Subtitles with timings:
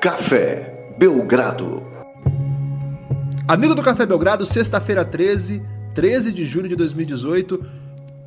[0.00, 1.82] Café Belgrado.
[3.48, 5.60] Amigo do Café Belgrado, sexta-feira 13,
[5.92, 7.66] 13 de julho de 2018,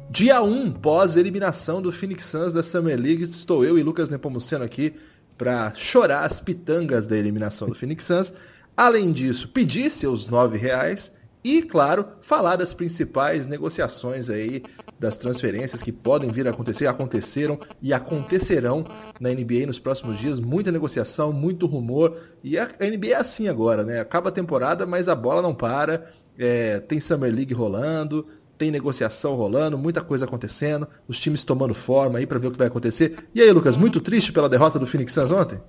[0.10, 3.24] dia 1 pós-eliminação do Phoenix Suns da Summer League.
[3.24, 4.94] Estou eu e Lucas Nepomuceno aqui
[5.38, 8.34] para chorar as pitangas da eliminação do Phoenix Suns.
[8.76, 11.10] Além disso, pedir seus nove reais
[11.42, 14.62] e, claro, falar das principais negociações aí,
[15.02, 18.86] das transferências que podem vir a acontecer, aconteceram e acontecerão
[19.20, 20.40] na NBA nos próximos dias.
[20.40, 22.16] Muita negociação, muito rumor.
[22.44, 24.00] E a NBA é assim agora, né?
[24.00, 26.12] Acaba a temporada, mas a bola não para.
[26.38, 28.28] É, tem Summer League rolando,
[28.60, 32.60] tem negociação rolando, muita coisa acontecendo, os times tomando forma aí para ver o que
[32.60, 33.28] vai acontecer.
[33.34, 35.60] E aí, Lucas, muito triste pela derrota do Phoenix Suns ontem?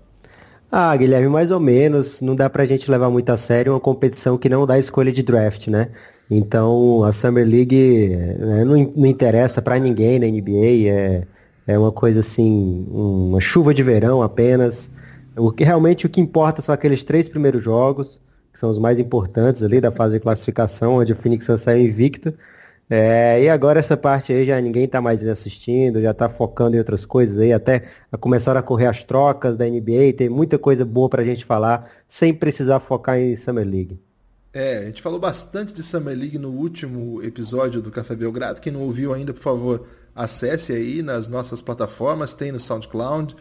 [0.70, 2.20] Ah, Guilherme, mais ou menos.
[2.20, 5.22] Não dá pra gente levar muito a sério uma competição que não dá escolha de
[5.22, 5.90] draft, né?
[6.30, 8.08] Então, a Summer League
[8.38, 10.88] né, não, não, interessa para ninguém na NBA.
[10.88, 11.26] É,
[11.66, 14.90] é uma coisa assim, uma chuva de verão apenas.
[15.36, 18.20] O que realmente o que importa são aqueles três primeiros jogos,
[18.52, 21.86] que são os mais importantes ali da fase de classificação, onde o Phoenix Suns saiu
[21.86, 22.34] invicto.
[22.90, 26.78] É, e agora essa parte aí já ninguém está mais assistindo, já está focando em
[26.78, 27.84] outras coisas aí, até
[28.20, 31.90] começaram a correr as trocas da NBA, tem muita coisa boa para a gente falar,
[32.06, 33.98] sem precisar focar em Summer League.
[34.52, 38.60] É, a gente falou bastante de Summer League no último episódio do Café Belgrado.
[38.60, 43.34] Quem não ouviu ainda, por favor, acesse aí nas nossas plataformas, tem no SoundCloud,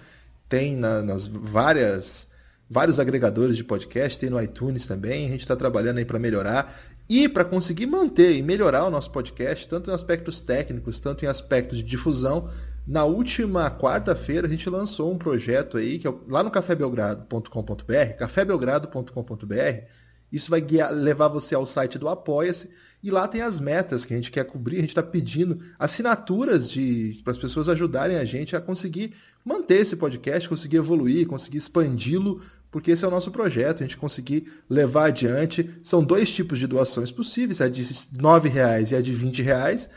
[0.47, 2.29] tem na, nas várias
[2.69, 5.27] vários agregadores de podcast, tem no iTunes também.
[5.27, 6.79] A gente está trabalhando aí para melhorar.
[7.09, 11.27] E para conseguir manter e melhorar o nosso podcast, tanto em aspectos técnicos, tanto em
[11.27, 12.49] aspectos de difusão,
[12.87, 20.00] na última quarta-feira a gente lançou um projeto aí, que é lá no cafébelgrado.com.br, cafébelgrado.com.br.
[20.31, 22.69] Isso vai guiar, levar você ao site do Apoia-se
[23.03, 24.77] e lá tem as metas que a gente quer cobrir.
[24.77, 29.81] A gente está pedindo assinaturas de para as pessoas ajudarem a gente a conseguir manter
[29.81, 32.41] esse podcast, conseguir evoluir, conseguir expandi-lo
[32.71, 35.69] porque esse é o nosso projeto, a gente conseguir levar adiante.
[35.83, 39.89] São dois tipos de doações possíveis, a de R$ reais e a de R$ reais,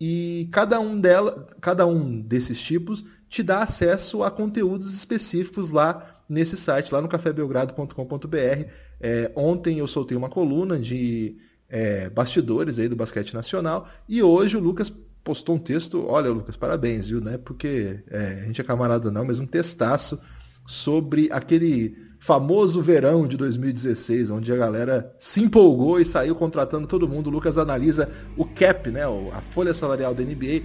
[0.00, 6.22] e cada um, dela, cada um desses tipos te dá acesso a conteúdos específicos lá
[6.28, 8.70] nesse site, lá no cafébelgrado.com.br.
[9.00, 11.36] É, ontem eu soltei uma coluna de
[11.68, 14.92] é, bastidores aí do basquete nacional e hoje o Lucas
[15.24, 17.38] postou um texto, olha Lucas, parabéns, viu, né?
[17.38, 20.20] Porque é, a gente é camarada não, mas um textaço
[20.66, 27.08] sobre aquele famoso verão de 2016, onde a galera se empolgou e saiu contratando todo
[27.08, 27.28] mundo.
[27.28, 29.02] O Lucas analisa o cap, né,
[29.32, 30.62] a folha salarial da NBA.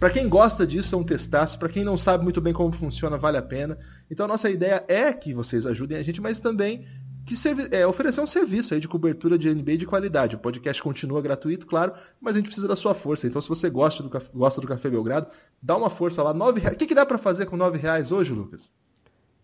[0.00, 1.58] Para quem gosta disso, é um testaço.
[1.58, 3.78] Para quem não sabe muito bem como funciona, vale a pena.
[4.10, 6.84] Então, a nossa ideia é que vocês ajudem a gente, mas também
[7.24, 7.34] que
[7.70, 10.36] é, oferecer um serviço aí de cobertura de NBA de qualidade.
[10.36, 13.26] O podcast continua gratuito, claro, mas a gente precisa da sua força.
[13.26, 15.28] Então, se você gosta do, gosta do Café Belgrado,
[15.62, 16.34] dá uma força lá.
[16.34, 16.76] Nove reais.
[16.76, 18.70] O que, que dá para fazer com nove reais hoje, Lucas?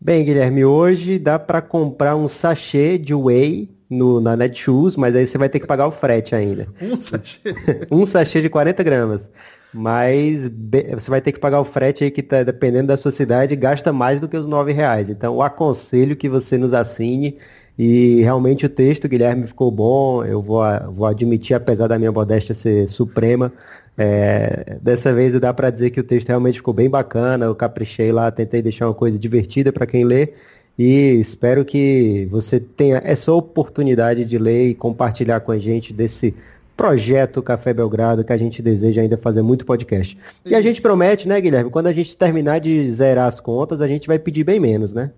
[0.01, 5.27] Bem, Guilherme, hoje dá para comprar um sachê de whey no, na Netshoes, mas aí
[5.27, 6.67] você vai ter que pagar o frete ainda.
[6.81, 7.41] Um sachê?
[7.91, 9.29] um sachê de 40 gramas.
[9.73, 10.51] Mas
[10.95, 13.93] você vai ter que pagar o frete aí que tá, dependendo da sua cidade, gasta
[13.93, 15.09] mais do que os nove reais.
[15.09, 17.39] Então aconselho que você nos assine.
[17.83, 20.23] E realmente o texto, Guilherme, ficou bom.
[20.23, 23.51] Eu vou, vou admitir, apesar da minha modéstia ser suprema,
[23.97, 28.13] é, dessa vez dá para dizer que o texto realmente ficou bem bacana, eu caprichei
[28.13, 30.35] lá, tentei deixar uma coisa divertida para quem lê
[30.79, 36.35] e espero que você tenha essa oportunidade de ler e compartilhar com a gente desse
[36.77, 40.19] projeto Café Belgrado que a gente deseja ainda fazer muito podcast.
[40.45, 43.89] E a gente promete, né, Guilherme, quando a gente terminar de zerar as contas, a
[43.89, 45.11] gente vai pedir bem menos, né?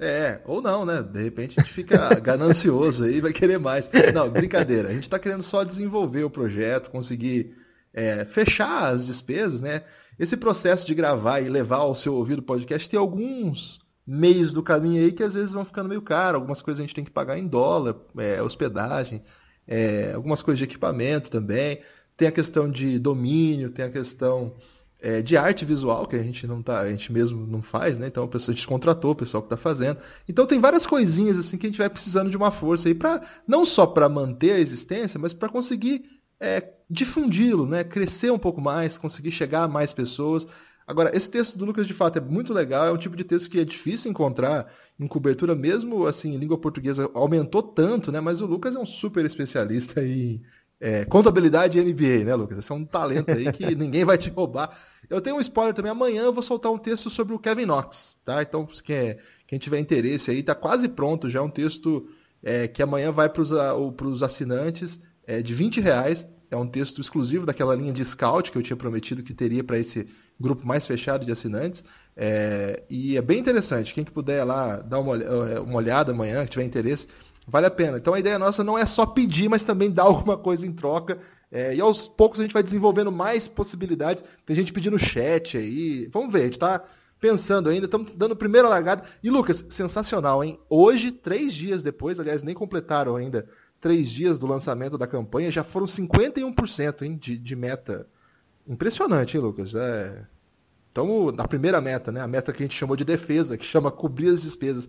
[0.00, 1.02] É, ou não, né?
[1.02, 3.90] De repente a gente fica ganancioso aí e vai querer mais.
[4.14, 4.88] Não, brincadeira.
[4.88, 7.54] A gente está querendo só desenvolver o projeto, conseguir
[7.92, 9.82] é, fechar as despesas, né?
[10.18, 15.02] Esse processo de gravar e levar ao seu ouvido podcast tem alguns meios do caminho
[15.02, 16.36] aí que às vezes vão ficando meio caro.
[16.36, 19.22] Algumas coisas a gente tem que pagar em dólar, é, hospedagem,
[19.66, 21.80] é, algumas coisas de equipamento também.
[22.16, 24.54] Tem a questão de domínio, tem a questão
[25.00, 28.08] é, de arte visual, que a gente não tá, a gente mesmo não faz, né?
[28.08, 29.98] Então a pessoa a gente contratou o pessoal que está fazendo.
[30.28, 33.22] Então tem várias coisinhas assim que a gente vai precisando de uma força aí para
[33.46, 36.04] não só para manter a existência, mas para conseguir
[36.40, 37.84] é, difundi-lo, né?
[37.84, 40.46] crescer um pouco mais, conseguir chegar a mais pessoas.
[40.86, 43.50] Agora, esse texto do Lucas de fato é muito legal, é um tipo de texto
[43.50, 48.20] que é difícil encontrar em cobertura, mesmo assim, em língua portuguesa aumentou tanto, né?
[48.20, 50.42] Mas o Lucas é um super especialista em
[50.80, 52.58] é, contabilidade e NBA, né, Lucas?
[52.58, 54.76] Esse é um talento aí que ninguém vai te roubar.
[55.08, 58.16] Eu tenho um spoiler também, amanhã eu vou soltar um texto sobre o Kevin Knox,
[58.24, 58.42] tá?
[58.42, 62.08] Então, quem, quem tiver interesse aí, tá quase pronto já, um texto
[62.42, 67.44] é, que amanhã vai para os assinantes é, de 20 reais É um texto exclusivo
[67.44, 70.08] daquela linha de scout que eu tinha prometido que teria para esse
[70.40, 71.84] grupo mais fechado de assinantes.
[72.16, 73.92] É, e é bem interessante.
[73.92, 77.06] Quem que puder lá dar uma, é, uma olhada amanhã, que tiver interesse,
[77.48, 77.98] vale a pena.
[77.98, 81.18] Então a ideia nossa não é só pedir, mas também dar alguma coisa em troca.
[81.50, 84.22] É, e aos poucos a gente vai desenvolvendo mais possibilidades.
[84.44, 86.08] Tem gente pedindo chat aí.
[86.12, 86.84] Vamos ver, a gente está
[87.18, 89.02] pensando ainda, estamos dando primeira largada.
[89.22, 90.60] E Lucas, sensacional, hein?
[90.68, 93.48] Hoje, três dias depois, aliás, nem completaram ainda
[93.80, 98.06] três dias do lançamento da campanha, já foram 51% hein, de, de meta.
[98.66, 99.74] Impressionante, hein, Lucas?
[99.74, 100.26] É...
[100.88, 102.20] Estamos na primeira meta, né?
[102.20, 104.88] A meta que a gente chamou de defesa, que chama cobrir as despesas.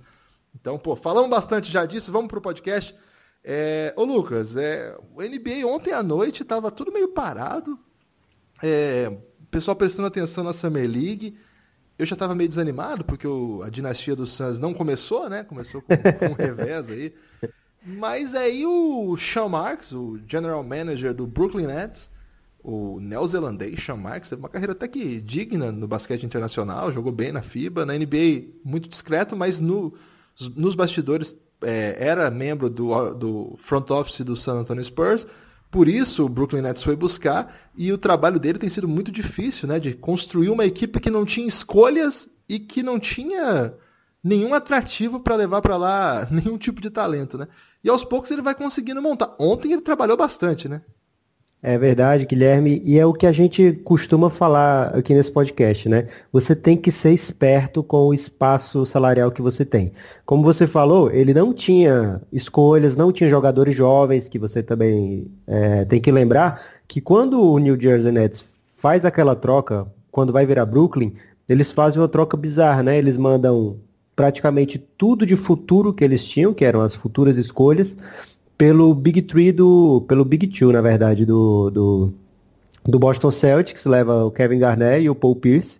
[0.53, 2.95] Então, pô, falamos bastante já disso, vamos pro podcast.
[3.43, 3.93] É...
[3.95, 4.97] Ô, Lucas, é...
[5.15, 7.79] o NBA ontem à noite estava tudo meio parado.
[8.61, 9.11] É...
[9.41, 11.37] O pessoal prestando atenção na Summer League.
[11.97, 13.61] Eu já estava meio desanimado, porque o...
[13.63, 15.43] a dinastia dos Suns não começou, né?
[15.43, 17.13] Começou com, com um revés aí.
[17.85, 22.11] Mas aí o Sean Marks, o general manager do Brooklyn Nets,
[22.61, 27.31] o neozelandês Sean Marks, teve uma carreira até que digna no basquete internacional, jogou bem
[27.31, 29.93] na FIBA, na NBA muito discreto, mas no,
[30.55, 35.25] nos bastidores é, era membro do, do front office do San Antonio Spurs,
[35.71, 39.67] por isso o Brooklyn Nets foi buscar e o trabalho dele tem sido muito difícil,
[39.67, 43.73] né, de construir uma equipe que não tinha escolhas e que não tinha
[44.23, 47.47] nenhum atrativo para levar para lá nenhum tipo de talento, né?
[47.83, 49.35] E aos poucos ele vai conseguindo montar.
[49.39, 50.81] Ontem ele trabalhou bastante, né?
[51.61, 56.07] É verdade, Guilherme, e é o que a gente costuma falar aqui nesse podcast, né?
[56.31, 59.91] Você tem que ser esperto com o espaço salarial que você tem.
[60.25, 65.83] Como você falou, ele não tinha escolhas, não tinha jogadores jovens, que você também é,
[65.83, 68.45] tem que lembrar que quando o New Jersey Nets
[68.77, 71.13] faz aquela troca, quando vai virar Brooklyn,
[71.47, 72.97] eles fazem uma troca bizarra, né?
[72.97, 73.75] Eles mandam
[74.15, 77.97] praticamente tudo de futuro que eles tinham, que eram as futuras escolhas,
[78.59, 80.03] pelo Big Three do.
[80.05, 82.13] pelo Big Two, na verdade, do, do,
[82.85, 85.79] do Boston Celtics, leva o Kevin Garnett e o Paul Pierce.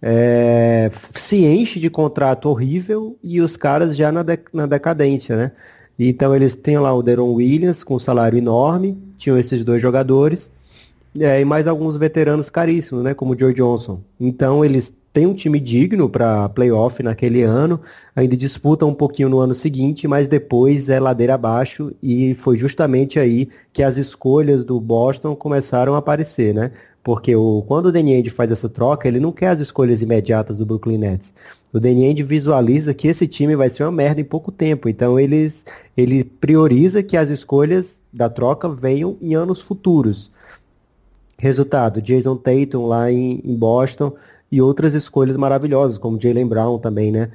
[0.00, 5.52] É, se enche de contrato horrível e os caras já na, de, na decadência, né?
[5.98, 10.52] Então eles têm lá o Deron Williams com um salário enorme, tinham esses dois jogadores,
[11.18, 13.12] é, e mais alguns veteranos caríssimos, né?
[13.12, 14.00] Como o Joe Johnson.
[14.20, 17.80] Então eles tem um time digno para playoff naquele ano,
[18.16, 23.20] ainda disputa um pouquinho no ano seguinte, mas depois é ladeira abaixo e foi justamente
[23.20, 26.72] aí que as escolhas do Boston começaram a aparecer, né?
[27.00, 30.66] Porque o, quando o Ainge faz essa troca, ele não quer as escolhas imediatas do
[30.66, 31.32] Brooklyn Nets.
[31.72, 35.64] O Ainge visualiza que esse time vai ser uma merda em pouco tempo, então eles,
[35.96, 40.28] ele prioriza que as escolhas da troca venham em anos futuros.
[41.38, 44.12] Resultado, Jason Tatum lá em, em Boston
[44.50, 47.30] e outras escolhas maravilhosas, como Jalen Brown também, né?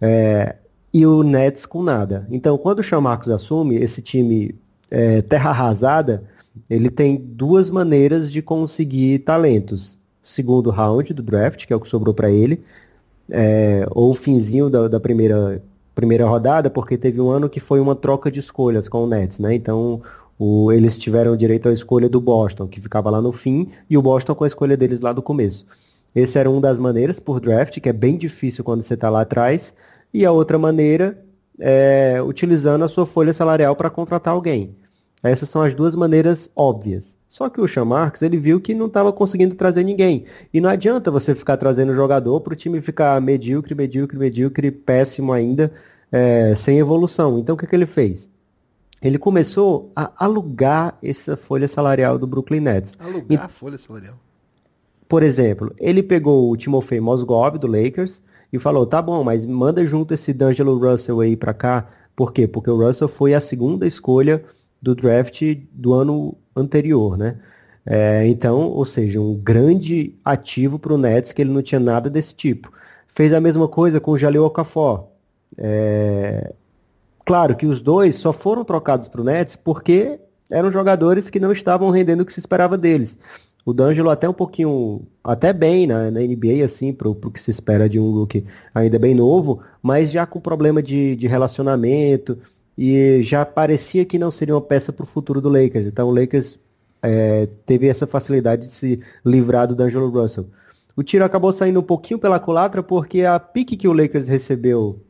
[0.00, 0.56] É,
[0.92, 2.26] e o Nets com nada.
[2.30, 4.54] Então, quando o Sean Marcos assume esse time
[4.90, 6.24] é, terra arrasada,
[6.68, 9.98] ele tem duas maneiras de conseguir talentos.
[10.22, 12.62] Segundo round do draft, que é o que sobrou para ele,
[13.28, 15.62] é, ou finzinho da, da, primeira,
[15.94, 19.38] primeira rodada, porque teve um ano que foi uma troca de escolhas com o Nets,
[19.38, 19.54] né?
[19.54, 20.00] Então,
[20.38, 24.02] o, eles tiveram direito à escolha do Boston, que ficava lá no fim, e o
[24.02, 25.66] Boston com a escolha deles lá do começo.
[26.14, 29.22] Esse era uma das maneiras por draft, que é bem difícil quando você está lá
[29.22, 29.72] atrás.
[30.12, 31.18] E a outra maneira
[31.58, 34.76] é utilizando a sua folha salarial para contratar alguém.
[35.22, 37.16] Essas são as duas maneiras óbvias.
[37.28, 40.24] Só que o Sean Marks, ele viu que não estava conseguindo trazer ninguém.
[40.52, 45.32] E não adianta você ficar trazendo jogador para o time ficar medíocre, medíocre, medíocre, péssimo
[45.32, 45.72] ainda,
[46.12, 47.36] é, sem evolução.
[47.38, 48.30] Então o que, que ele fez?
[49.02, 52.94] Ele começou a alugar essa folha salarial do Brooklyn Nets.
[53.00, 54.14] Alugar a folha salarial?
[55.08, 59.84] Por exemplo, ele pegou o Timofey Mozgov do Lakers e falou: tá bom, mas manda
[59.84, 61.88] junto esse D'Angelo Russell aí pra cá.
[62.16, 62.46] Por quê?
[62.46, 64.44] Porque o Russell foi a segunda escolha
[64.80, 65.42] do draft
[65.72, 67.36] do ano anterior, né?
[67.86, 72.08] É, então, ou seja, um grande ativo para o Nets que ele não tinha nada
[72.08, 72.72] desse tipo.
[73.08, 75.08] Fez a mesma coisa com o Jaleel Okafor.
[75.58, 76.52] É...
[77.24, 80.18] Claro que os dois só foram trocados para o Nets porque
[80.50, 83.18] eram jogadores que não estavam rendendo o que se esperava deles.
[83.64, 87.50] O D'Angelo até um pouquinho, até bem na, na NBA, assim, pro, pro que se
[87.50, 88.44] espera de um rookie
[88.74, 92.38] ainda bem novo, mas já com problema de, de relacionamento
[92.76, 95.86] e já parecia que não seria uma peça para o futuro do Lakers.
[95.86, 96.58] Então o Lakers
[97.02, 100.46] é, teve essa facilidade de se livrar do D'Angelo Russell.
[100.96, 105.00] O tiro acabou saindo um pouquinho pela culatra porque a pique que o Lakers recebeu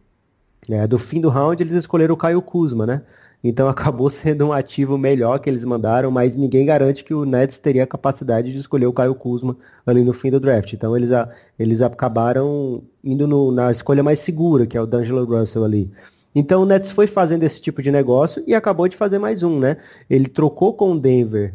[0.68, 3.02] é, do fim do round, eles escolheram o Caio Kuzma, né?
[3.44, 7.58] Então acabou sendo um ativo melhor que eles mandaram, mas ninguém garante que o Nets
[7.58, 10.72] teria a capacidade de escolher o Caio Kuzma ali no fim do draft.
[10.72, 15.24] Então eles, a, eles acabaram indo no, na escolha mais segura, que é o D'Angelo
[15.24, 15.90] Russell ali.
[16.34, 19.60] Então o Nets foi fazendo esse tipo de negócio e acabou de fazer mais um,
[19.60, 19.76] né?
[20.08, 21.54] Ele trocou com o Denver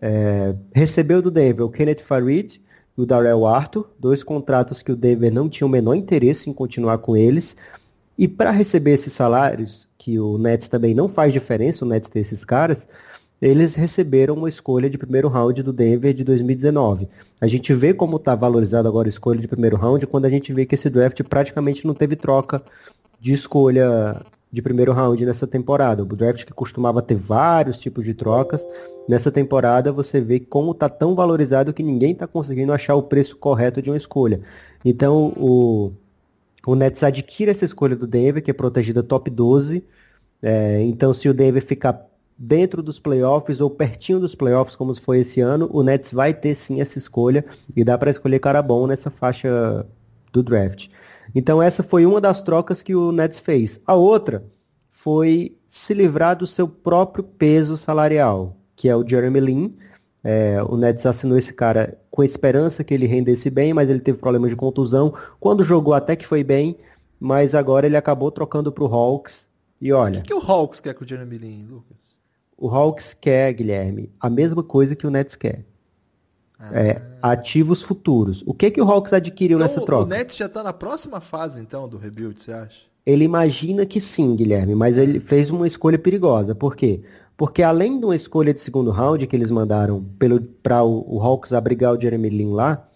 [0.00, 2.60] é, recebeu do Denver o Kenneth Farid
[2.96, 6.52] e o Darrell Arthur, dois contratos que o Denver não tinha o menor interesse em
[6.52, 7.56] continuar com eles.
[8.18, 12.18] E para receber esses salários, que o Nets também não faz diferença, o Nets ter
[12.18, 12.88] esses caras,
[13.40, 17.08] eles receberam uma escolha de primeiro round do Denver de 2019.
[17.40, 20.52] A gente vê como está valorizado agora a escolha de primeiro round quando a gente
[20.52, 22.60] vê que esse draft praticamente não teve troca
[23.20, 24.20] de escolha
[24.50, 26.02] de primeiro round nessa temporada.
[26.02, 28.66] O draft que costumava ter vários tipos de trocas,
[29.08, 33.36] nessa temporada você vê como está tão valorizado que ninguém está conseguindo achar o preço
[33.36, 34.40] correto de uma escolha.
[34.84, 35.92] Então o,
[36.66, 39.84] o Nets adquire essa escolha do Denver, que é protegida top 12.
[40.42, 45.20] É, então se o Denver ficar dentro dos playoffs ou pertinho dos playoffs, como foi
[45.20, 48.86] esse ano, o Nets vai ter sim essa escolha e dá para escolher cara bom
[48.86, 49.84] nessa faixa
[50.32, 50.88] do draft.
[51.34, 53.80] Então essa foi uma das trocas que o Nets fez.
[53.86, 54.44] A outra
[54.90, 59.76] foi se livrar do seu próprio peso salarial, que é o Jeremy Lin.
[60.22, 64.18] É, o Nets assinou esse cara com esperança que ele rendesse bem, mas ele teve
[64.18, 65.14] problemas de contusão.
[65.38, 66.76] Quando jogou até que foi bem,
[67.20, 69.46] mas agora ele acabou trocando para o Hawks.
[69.80, 70.18] E olha.
[70.18, 71.96] O que, que o Hawks quer com o Jeremy Lin, Lucas?
[72.56, 75.64] O Hawks quer, Guilherme, a mesma coisa que o Nets quer.
[76.58, 76.76] Ah.
[76.76, 78.42] É, ativos futuros.
[78.44, 80.02] O que que o Hawks adquiriu então, nessa troca?
[80.02, 82.80] O Nets já está na próxima fase, então, do rebuild, você acha?
[83.06, 86.52] Ele imagina que sim, Guilherme, mas ele fez uma escolha perigosa.
[86.52, 87.00] Por quê?
[87.38, 90.04] Porque além de uma escolha de segundo round que eles mandaram
[90.60, 92.90] para o, o Hawks abrigar o Jeremy Lin lá,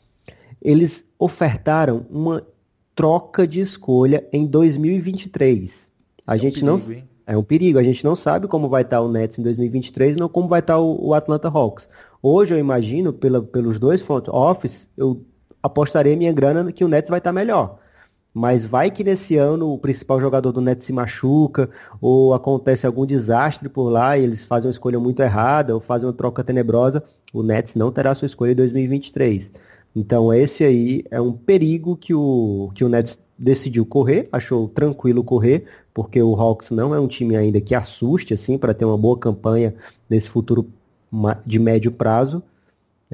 [0.61, 2.44] eles ofertaram uma
[2.92, 5.88] troca de escolha em 2023.
[6.26, 7.08] A Isso gente é um perigo, não hein?
[7.25, 7.78] é um perigo.
[7.78, 10.76] A gente não sabe como vai estar o Nets em 2023, não como vai estar
[10.76, 11.87] o, o Atlanta Hawks.
[12.20, 15.25] Hoje eu imagino, pela, pelos dois front office, eu
[15.62, 17.78] apostarei minha grana que o Nets vai estar melhor.
[18.35, 21.69] Mas vai que nesse ano o principal jogador do Nets se machuca,
[22.01, 26.07] ou acontece algum desastre por lá e eles fazem uma escolha muito errada, ou fazem
[26.07, 29.51] uma troca tenebrosa, o Nets não terá sua escolha em 2023.
[29.95, 35.23] Então esse aí é um perigo que o, que o Nets decidiu correr, achou tranquilo
[35.23, 38.97] correr, porque o Hawks não é um time ainda que assuste assim para ter uma
[38.97, 39.75] boa campanha
[40.09, 40.67] nesse futuro
[41.45, 42.43] de médio prazo.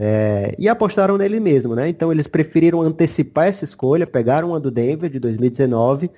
[0.01, 1.89] É, e apostaram nele mesmo, né?
[1.89, 6.09] Então eles preferiram antecipar essa escolha, pegaram a do Denver de 2019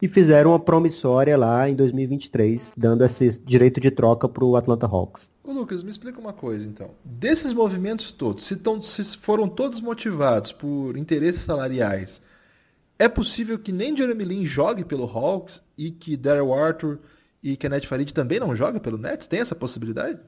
[0.00, 4.86] e fizeram uma promissória lá em 2023, dando esse direito de troca para o Atlanta
[4.86, 5.28] Hawks.
[5.42, 6.92] Ô Lucas, me explica uma coisa então.
[7.04, 12.22] Desses movimentos todos, se, tão, se foram todos motivados por interesses salariais,
[12.96, 17.00] é possível que nem Jeremy Lin jogue pelo Hawks e que Daryl Arthur
[17.42, 19.26] e Kenneth Farid também não joguem pelo Nets?
[19.26, 20.20] Tem essa possibilidade?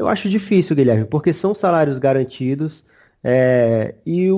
[0.00, 2.86] Eu acho difícil, Guilherme, porque são salários garantidos
[3.22, 4.30] é, e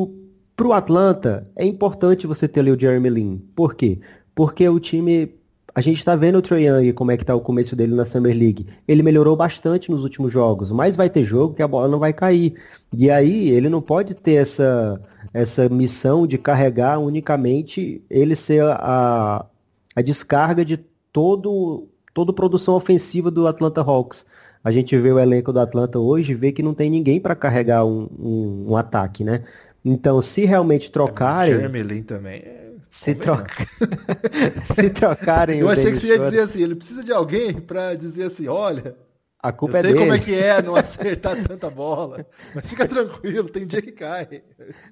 [0.57, 3.39] para o Atlanta é importante você ter ali o Jeremy Lin.
[3.55, 4.01] Por quê?
[4.35, 5.33] Porque o time
[5.73, 8.05] a gente está vendo o Trae Young, como é que está o começo dele na
[8.05, 8.67] Summer League.
[8.89, 12.13] Ele melhorou bastante nos últimos jogos, mas vai ter jogo que a bola não vai
[12.13, 12.61] cair.
[12.93, 15.01] E aí ele não pode ter essa,
[15.33, 19.47] essa missão de carregar unicamente ele ser a,
[19.95, 20.77] a descarga de
[21.13, 24.27] todo toda produção ofensiva do Atlanta Hawks.
[24.65, 27.35] A gente vê o elenco do Atlanta hoje e vê que não tem ninguém para
[27.35, 29.43] carregar um, um, um, ataque, né?
[29.85, 31.55] Então, se realmente trocarem.
[31.55, 32.41] É, Jeremy Lin também.
[32.41, 32.73] É...
[32.89, 33.67] Se, troca...
[34.73, 35.61] se trocarem.
[35.61, 38.95] Eu achei que você ia dizer assim: ele precisa de alguém para dizer assim: olha.
[39.43, 40.05] A culpa eu é sei dele.
[40.05, 44.41] como é que é não acertar tanta bola, mas fica tranquilo, tem dia que cai.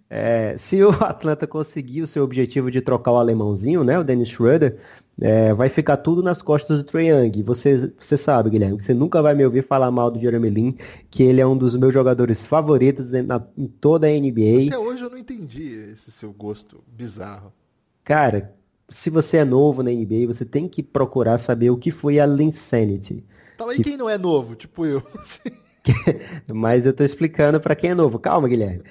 [0.08, 4.30] É, se o Atlanta conseguir o seu objetivo de trocar o alemãozinho, né, o Dennis
[4.30, 4.78] Schroeder,
[5.20, 7.42] é, vai ficar tudo nas costas do Trae Young.
[7.42, 10.76] Você, você sabe, Guilherme, que você nunca vai me ouvir falar mal do Jeremy Lin,
[11.10, 14.68] que ele é um dos meus jogadores favoritos em, na, em toda a NBA.
[14.68, 17.52] Até hoje eu não entendi esse seu gosto bizarro.
[18.02, 18.54] Cara,
[18.88, 22.26] se você é novo na NBA, você tem que procurar saber o que foi a
[22.26, 23.24] Linsanity.
[23.58, 23.84] Tá aí que...
[23.84, 25.02] quem não é novo, tipo eu.
[26.52, 28.18] Mas eu tô explicando para quem é novo.
[28.18, 28.82] Calma, Guilherme.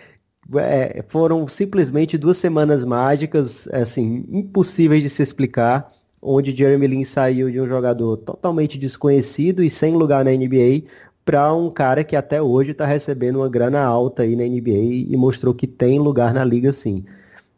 [0.56, 7.50] É, foram simplesmente duas semanas mágicas, assim, impossíveis de se explicar onde Jeremy Lin saiu
[7.52, 10.84] de um jogador totalmente desconhecido e sem lugar na NBA
[11.24, 15.16] para um cara que até hoje está recebendo uma grana alta aí na NBA e
[15.16, 17.06] mostrou que tem lugar na liga sim.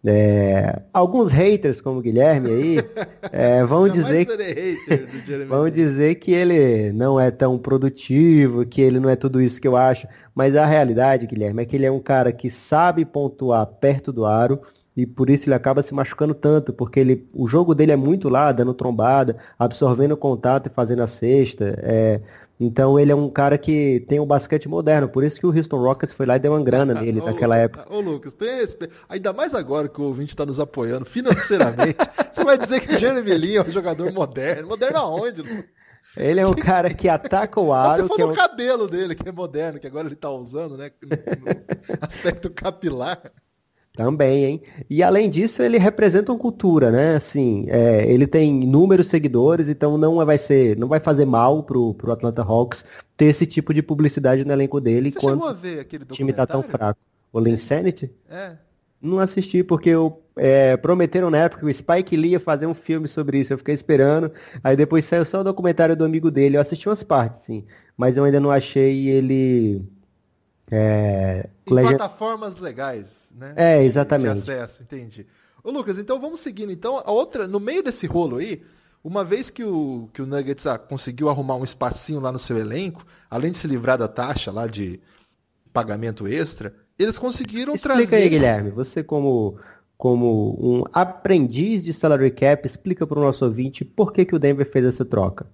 [0.04, 2.78] É, alguns haters como o Guilherme aí
[3.32, 4.28] é, vão dizer
[5.48, 9.68] vão dizer que ele não é tão produtivo, que ele não é tudo isso que
[9.68, 13.66] eu acho, mas a realidade, Guilherme, é que ele é um cara que sabe pontuar
[13.68, 14.60] perto do aro,
[14.96, 18.28] e por isso ele acaba se machucando tanto, porque ele, o jogo dele é muito
[18.28, 21.80] lá, dando trombada, absorvendo contato e fazendo a cesta.
[21.82, 22.22] É,
[22.60, 25.82] então ele é um cara que tem um basquete moderno, por isso que o Houston
[25.82, 27.86] Rockets foi lá e deu uma grana nele ô, naquela época.
[27.90, 28.94] Ô Lucas, tem respeito.
[29.08, 31.98] Ainda mais agora que o ouvinte está nos apoiando financeiramente,
[32.32, 34.68] você vai dizer que o Jeremy Lin é um jogador moderno.
[34.68, 35.66] Moderno aonde, Lucas?
[36.18, 38.08] Ele é um cara que ataca o aro.
[38.08, 38.36] Você que é o um...
[38.36, 40.92] cabelo dele, que é moderno, que agora ele tá usando, né?
[41.02, 43.32] No aspecto capilar.
[43.94, 44.62] Também, hein?
[44.90, 47.16] E além disso, ele representa uma cultura, né?
[47.16, 51.94] Assim, é, ele tem inúmeros seguidores, então não vai ser, não vai fazer mal pro,
[51.96, 52.86] pro Atlanta Hawks
[53.18, 57.00] ter esse tipo de publicidade no elenco dele Você quando o time tá tão fraco.
[57.34, 58.12] O Insanity?
[58.30, 58.56] É.
[59.02, 62.74] Não assisti porque eu, é, prometeram na época que o Spike Lee ia fazer um
[62.74, 63.52] filme sobre isso.
[63.52, 64.32] Eu fiquei esperando.
[64.64, 66.58] Aí depois saiu só o documentário do amigo dele.
[66.58, 67.66] Eu assisti umas partes, sim.
[67.98, 69.84] Mas eu ainda não achei ele.
[70.72, 73.54] É, plataformas legais, né?
[73.58, 74.42] É, exatamente.
[74.42, 75.28] De acesso, entendi.
[75.62, 76.72] Ô Lucas, então vamos seguindo.
[76.72, 78.64] Então, a outra, no meio desse rolo aí,
[79.04, 82.58] uma vez que o, que o Nuggets ah, conseguiu arrumar um espacinho lá no seu
[82.58, 85.00] elenco, além de se livrar da taxa lá de
[85.74, 88.04] pagamento extra, eles conseguiram explica trazer.
[88.04, 88.72] Explica aí, Guilherme.
[88.72, 89.58] Você, como,
[89.98, 94.40] como um aprendiz de salary cap, explica para o nosso ouvinte por que, que o
[94.40, 95.48] Denver fez essa troca.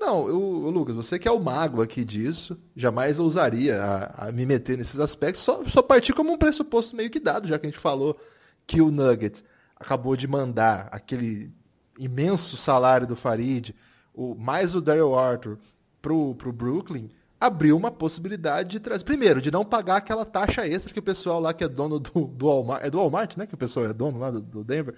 [0.00, 0.38] Não, eu,
[0.70, 4.98] Lucas, você que é o mago aqui disso, jamais ousaria a, a me meter nesses
[4.98, 8.18] aspectos, só, só partir como um pressuposto meio que dado, já que a gente falou
[8.66, 9.44] que o Nuggets
[9.76, 11.52] acabou de mandar aquele
[11.98, 13.74] imenso salário do Farid,
[14.14, 15.58] o, mais o Daryl Arthur,
[16.00, 19.04] pro, pro Brooklyn, abriu uma possibilidade de trazer.
[19.04, 22.26] Primeiro, de não pagar aquela taxa extra que o pessoal lá que é dono do,
[22.26, 22.82] do Walmart.
[22.82, 23.46] É do Walmart, né?
[23.46, 24.94] Que o pessoal é dono lá do, do Denver.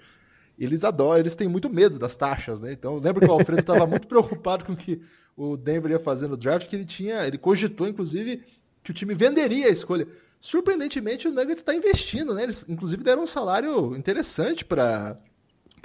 [0.57, 2.71] Eles adoram, eles têm muito medo das taxas, né?
[2.71, 5.01] Então, lembro que o Alfredo estava muito preocupado com o que
[5.35, 7.25] o Denver ia fazer no draft, que ele tinha.
[7.25, 8.43] Ele cogitou, inclusive,
[8.83, 10.07] que o time venderia a escolha.
[10.39, 12.43] Surpreendentemente, o Nuggets está investindo, né?
[12.43, 15.17] Eles, inclusive, deram um salário interessante para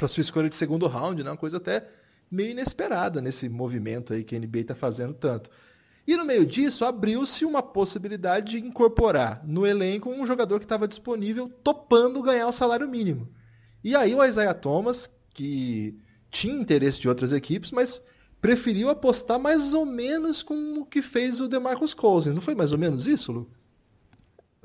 [0.07, 1.31] sua escolha de segundo round, né?
[1.31, 1.87] Uma coisa até
[2.31, 5.51] meio inesperada nesse movimento aí que a NBA está fazendo tanto.
[6.07, 10.89] E no meio disso, abriu-se uma possibilidade de incorporar no elenco um jogador que estava
[10.89, 13.29] disponível topando ganhar o salário mínimo.
[13.83, 15.97] E aí o Isaiah Thomas, que
[16.31, 18.03] tinha interesse de outras equipes, mas
[18.41, 22.35] preferiu apostar mais ou menos com o que fez o DeMarcus Cousins.
[22.35, 23.69] Não foi mais ou menos isso, Lucas?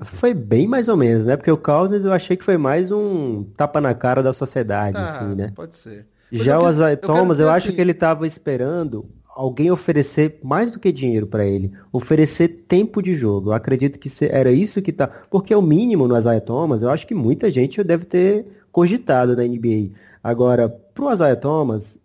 [0.00, 1.36] Foi bem mais ou menos, né?
[1.36, 5.04] Porque o Cousins eu achei que foi mais um tapa na cara da sociedade, ah,
[5.04, 5.52] assim, né?
[5.54, 6.06] Pode ser.
[6.30, 7.76] Mas Já o Isaiah Thomas, eu, eu acho assim...
[7.76, 13.14] que ele estava esperando alguém oferecer mais do que dinheiro para ele, oferecer tempo de
[13.14, 13.50] jogo.
[13.50, 16.90] Eu acredito que era isso que tá, porque é o mínimo no Isaiah Thomas, eu
[16.90, 19.90] acho que muita gente deve ter cogitado na NBA.
[20.20, 21.96] Agora, pro Isaiah Thomas,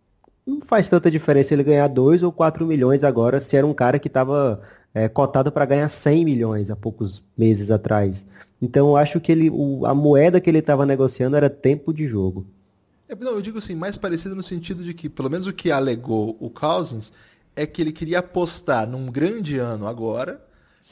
[0.45, 3.97] não faz tanta diferença ele ganhar 2 ou 4 milhões agora, se era um cara
[3.97, 4.61] que estava
[4.93, 8.23] é, cotado para ganhar 100 milhões há poucos meses atrás.
[8.61, 12.07] Então eu acho que ele, o, a moeda que ele estava negociando era tempo de
[12.07, 12.45] jogo.
[13.07, 15.71] É, não, eu digo assim, mais parecido no sentido de que, pelo menos o que
[15.71, 17.11] alegou o Cousins,
[17.55, 20.39] é que ele queria apostar num grande ano agora,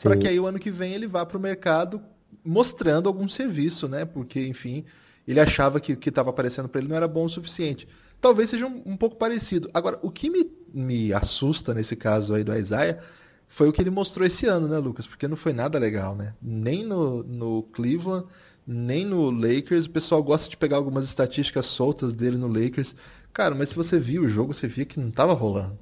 [0.02, 2.02] para que aí o ano que vem ele vá para o mercado
[2.44, 4.06] mostrando algum serviço, né?
[4.06, 4.84] Porque, enfim,
[5.28, 7.88] ele achava que o que estava aparecendo para ele não era bom o suficiente.
[8.20, 9.70] Talvez seja um, um, pouco parecido.
[9.74, 13.00] Agora, o que me, me assusta nesse caso aí do Isaiah
[13.48, 15.06] foi o que ele mostrou esse ano, né, Lucas?
[15.06, 16.34] Porque não foi nada legal, né?
[16.42, 18.26] Nem no, no Cleveland,
[18.66, 19.86] nem no Lakers.
[19.86, 22.96] O pessoal gosta de pegar algumas estatísticas soltas dele no Lakers.
[23.34, 25.78] Cara, mas se você viu o jogo, você via que não estava rolando.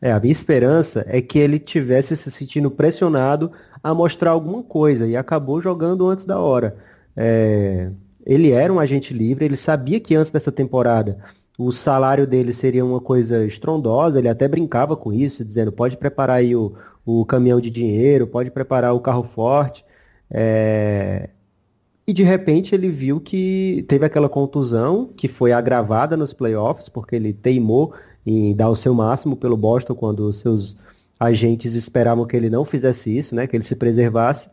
[0.00, 3.50] É, a minha esperança é que ele tivesse se sentindo pressionado
[3.82, 6.76] a mostrar alguma coisa e acabou jogando antes da hora.
[7.16, 7.90] É,
[8.26, 11.18] ele era um agente livre, ele sabia que antes dessa temporada
[11.58, 16.38] o salário dele seria uma coisa estrondosa, ele até brincava com isso, dizendo pode preparar
[16.38, 19.84] aí o, o caminhão de dinheiro, pode preparar o carro forte.
[20.30, 21.30] É,
[22.06, 27.16] e de repente ele viu que teve aquela contusão que foi agravada nos playoffs, porque
[27.16, 30.76] ele teimou em dar o seu máximo pelo Boston quando seus
[31.18, 34.50] agentes esperavam que ele não fizesse isso, né, que ele se preservasse.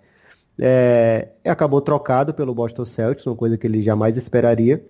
[0.60, 4.84] É, acabou trocado pelo Boston Celtics, uma coisa que ele jamais esperaria.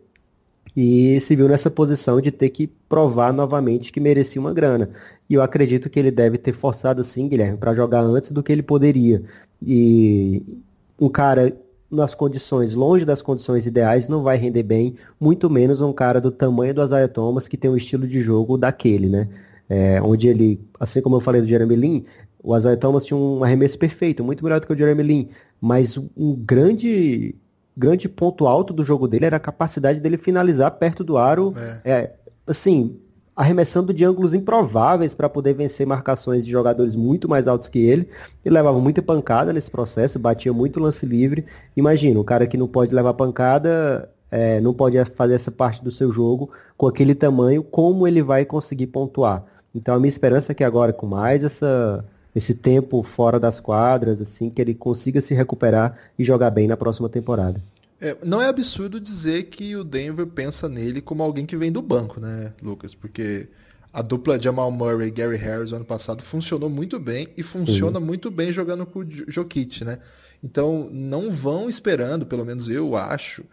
[0.76, 4.89] E se viu nessa posição de ter que provar novamente que merecia uma grana.
[5.30, 8.52] E eu acredito que ele deve ter forçado sim, Guilherme, para jogar antes do que
[8.52, 9.23] ele poderia.
[9.62, 10.62] E
[10.99, 11.56] um cara
[11.91, 16.32] nas condições, longe das condições ideais, não vai render bem, muito menos um cara do
[16.32, 19.30] tamanho do Isaiah Thomas, que tem um estilo de jogo daquele, né?
[19.69, 22.06] É, onde ele, assim como eu falei do Jeremy Lin,
[22.41, 25.30] o Isaiah Thomas tinha um arremesso perfeito, muito melhor do que o Jeremy Lin,
[25.63, 27.34] mas um grande
[27.76, 31.80] grande ponto alto do jogo dele era a capacidade dele finalizar perto do aro, é.
[31.86, 32.13] É,
[32.45, 32.99] assim,
[33.34, 38.10] arremessando de ângulos improváveis para poder vencer marcações de jogadores muito mais altos que ele.
[38.43, 41.45] Ele levava muita pancada nesse processo, batia muito lance livre.
[41.78, 45.93] Imagina, um cara que não pode levar pancada, é, não pode fazer essa parte do
[45.93, 49.45] seu jogo com aquele tamanho, como ele vai conseguir pontuar?
[49.73, 54.19] Então a minha esperança é que agora, com mais essa, esse tempo fora das quadras,
[54.22, 57.62] assim, que ele consiga se recuperar e jogar bem na próxima temporada.
[58.02, 61.82] É, não é absurdo dizer que o Denver pensa nele como alguém que vem do
[61.82, 62.93] banco, né, Lucas?
[62.93, 63.48] Porque
[63.93, 68.06] A dupla Jamal Murray e Gary Harris ano passado funcionou muito bem e funciona Sim.
[68.06, 70.00] muito bem jogando com o Jokic, né?
[70.43, 73.46] Então não vão esperando, pelo menos eu acho,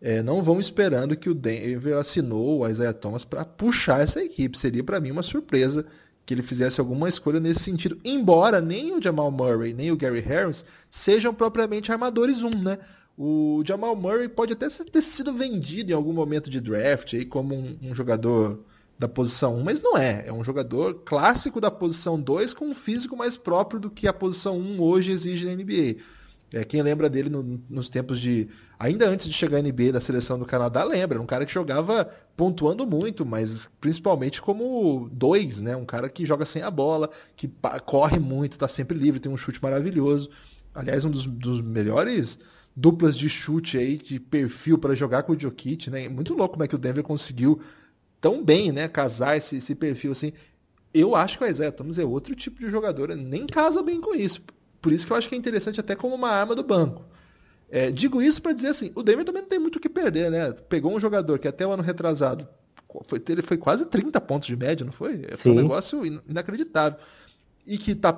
[0.00, 4.58] é, não vão esperando que o Denver assinou o Isaiah Thomas para puxar essa equipe.
[4.58, 5.86] Seria para mim uma surpresa
[6.26, 7.96] que ele fizesse alguma escolha nesse sentido.
[8.04, 12.78] Embora nem o Jamal Murray nem o Gary Harris sejam propriamente armadores 1, né?
[13.16, 17.54] O Jamal Murray pode até ter sido vendido em algum momento de draft aí como
[17.54, 18.58] um, um jogador
[18.98, 20.24] da posição 1, mas não é.
[20.26, 24.12] É um jogador clássico da posição 2 com um físico mais próprio do que a
[24.12, 26.02] posição 1 hoje exige na NBA.
[26.52, 28.48] É, quem lembra dele no, nos tempos de.
[28.78, 31.20] Ainda antes de chegar à NBA da seleção do Canadá, lembra.
[31.20, 35.76] Um cara que jogava pontuando muito, mas principalmente como dois, né?
[35.76, 37.50] Um cara que joga sem a bola, que
[37.84, 40.30] corre muito, está sempre livre, tem um chute maravilhoso.
[40.74, 42.38] Aliás, um dos, dos melhores
[42.76, 46.08] duplas de chute aí, de perfil para jogar com o Jokic, né?
[46.08, 47.60] Muito louco como é que o Denver conseguiu
[48.20, 50.32] tão bem, né, casar esse, esse perfil assim.
[50.92, 54.14] Eu acho que o Isaiah Thomas é outro tipo de jogador, nem casa bem com
[54.14, 54.42] isso.
[54.86, 57.04] Por isso que eu acho que é interessante até como uma arma do banco.
[57.68, 60.30] É, digo isso para dizer assim, o Denver também não tem muito o que perder,
[60.30, 60.52] né?
[60.68, 62.46] Pegou um jogador que até o ano retrasado
[63.04, 65.16] foi, ele foi quase 30 pontos de média, não foi?
[65.30, 65.36] Sim.
[65.36, 66.98] Foi um negócio inacreditável.
[67.66, 68.16] E que está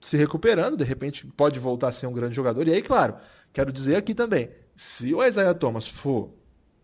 [0.00, 2.66] se recuperando, de repente pode voltar a ser um grande jogador.
[2.66, 3.14] E aí, claro,
[3.52, 6.30] quero dizer aqui também, se o Isaiah Thomas for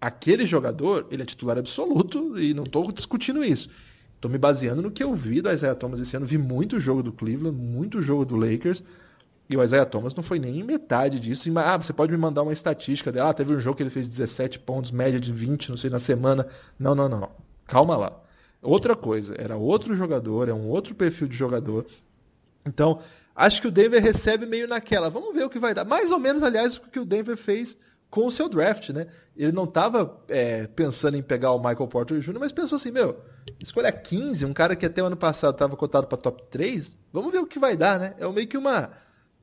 [0.01, 3.69] aquele jogador, ele é titular absoluto e não estou discutindo isso.
[4.15, 6.25] Estou me baseando no que eu vi do Isaiah Thomas esse ano.
[6.25, 8.83] Vi muito jogo do Cleveland, muito jogo do Lakers.
[9.49, 11.51] E o Isaiah Thomas não foi nem metade disso.
[11.59, 13.31] Ah, você pode me mandar uma estatística dela.
[13.31, 16.01] Ah, teve um jogo que ele fez 17 pontos, média de 20, não sei, na
[16.01, 16.47] semana.
[16.79, 17.31] Não, não, não.
[17.67, 18.21] Calma lá.
[18.63, 21.87] Outra coisa, era outro jogador, é um outro perfil de jogador.
[22.65, 23.03] Então,
[23.37, 25.11] acho que o Denver recebe meio naquela.
[25.11, 25.85] Vamos ver o que vai dar.
[25.85, 27.77] Mais ou menos, aliás, o que o Denver fez
[28.09, 29.09] com o seu draft, né?
[29.37, 33.21] Ele não estava é, pensando em pegar o Michael Porter Jr., mas pensou assim, meu,
[33.63, 37.33] escolha 15, um cara que até o ano passado estava cotado para top 3, vamos
[37.33, 38.15] ver o que vai dar, né?
[38.19, 38.93] É meio que uma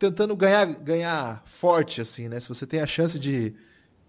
[0.02, 2.40] tentando ganhar ganhar forte assim, né?
[2.40, 3.54] Se você tem a chance de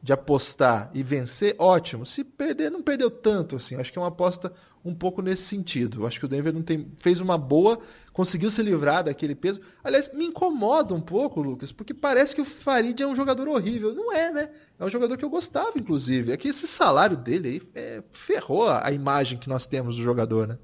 [0.02, 2.04] de apostar e vencer, ótimo.
[2.04, 3.76] Se perder, não perdeu tanto, assim.
[3.76, 4.52] Acho que é uma aposta
[4.84, 6.04] um pouco nesse sentido.
[6.04, 7.78] Acho que o Denver não tem, fez uma boa,
[8.12, 9.60] conseguiu se livrar daquele peso.
[9.84, 13.94] Aliás, me incomoda um pouco, Lucas, porque parece que o Farid é um jogador horrível.
[13.94, 14.48] Não é, né?
[14.76, 16.32] É um jogador que eu gostava, inclusive.
[16.32, 20.48] É que esse salário dele aí é, ferrou a imagem que nós temos do jogador,
[20.48, 20.58] né?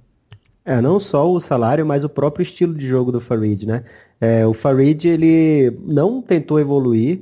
[0.65, 3.85] É, não só o salário, mas o próprio estilo de jogo do Farid, né?
[4.21, 7.21] É, o Farid, ele não tentou evoluir,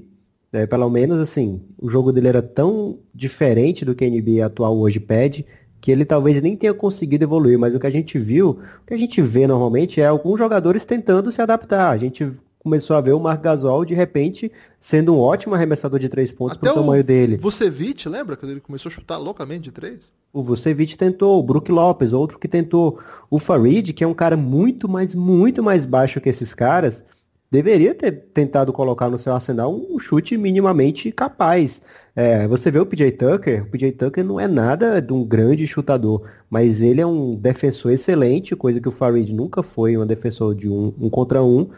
[0.52, 4.78] é, pelo menos assim, o jogo dele era tão diferente do que a NBA atual
[4.78, 5.44] hoje pede,
[5.80, 8.50] que ele talvez nem tenha conseguido evoluir, mas o que a gente viu,
[8.82, 11.90] o que a gente vê normalmente é alguns jogadores tentando se adaptar.
[11.90, 16.08] A gente começou a ver o Marc Gasol de repente sendo um ótimo arremessador de
[16.08, 17.36] três pontos Até pro tamanho dele.
[17.36, 20.12] Vucevic, lembra quando ele começou a chutar loucamente de três?
[20.36, 22.98] O Vucevic tentou, o Brook Lopes, outro que tentou.
[23.30, 27.02] O Farid, que é um cara muito mais, muito mais baixo que esses caras,
[27.50, 31.80] deveria ter tentado colocar no seu arsenal um chute minimamente capaz.
[32.14, 35.66] É, você vê o PJ Tucker, o PJ Tucker não é nada de um grande
[35.66, 40.54] chutador, mas ele é um defensor excelente, coisa que o Farid nunca foi, um defensor
[40.54, 41.70] de um, um contra um,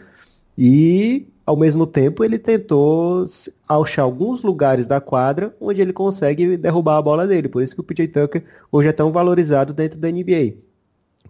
[0.57, 3.25] e ao mesmo tempo ele tentou
[3.67, 7.81] achar alguns lugares da quadra onde ele consegue derrubar a bola dele, por isso que
[7.81, 10.57] o PJ Tucker hoje é tão valorizado dentro da NBA.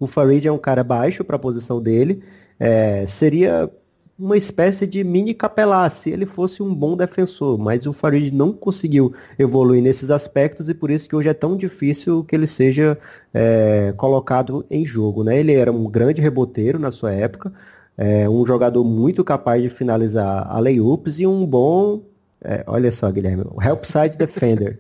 [0.01, 2.25] O Farid é um cara baixo para a posição dele,
[2.59, 3.71] é, seria
[4.19, 8.53] uma espécie de mini capelá se ele fosse um bom defensor, mas o Farid não
[8.53, 12.99] conseguiu evoluir nesses aspectos e por isso que hoje é tão difícil que ele seja
[13.33, 15.23] é, colocado em jogo.
[15.23, 15.39] Né?
[15.39, 17.53] Ele era um grande reboteiro na sua época,
[17.99, 22.03] é, um jogador muito capaz de finalizar a layups e um bom
[22.41, 24.79] é, olha só, Guilherme, o help side defender.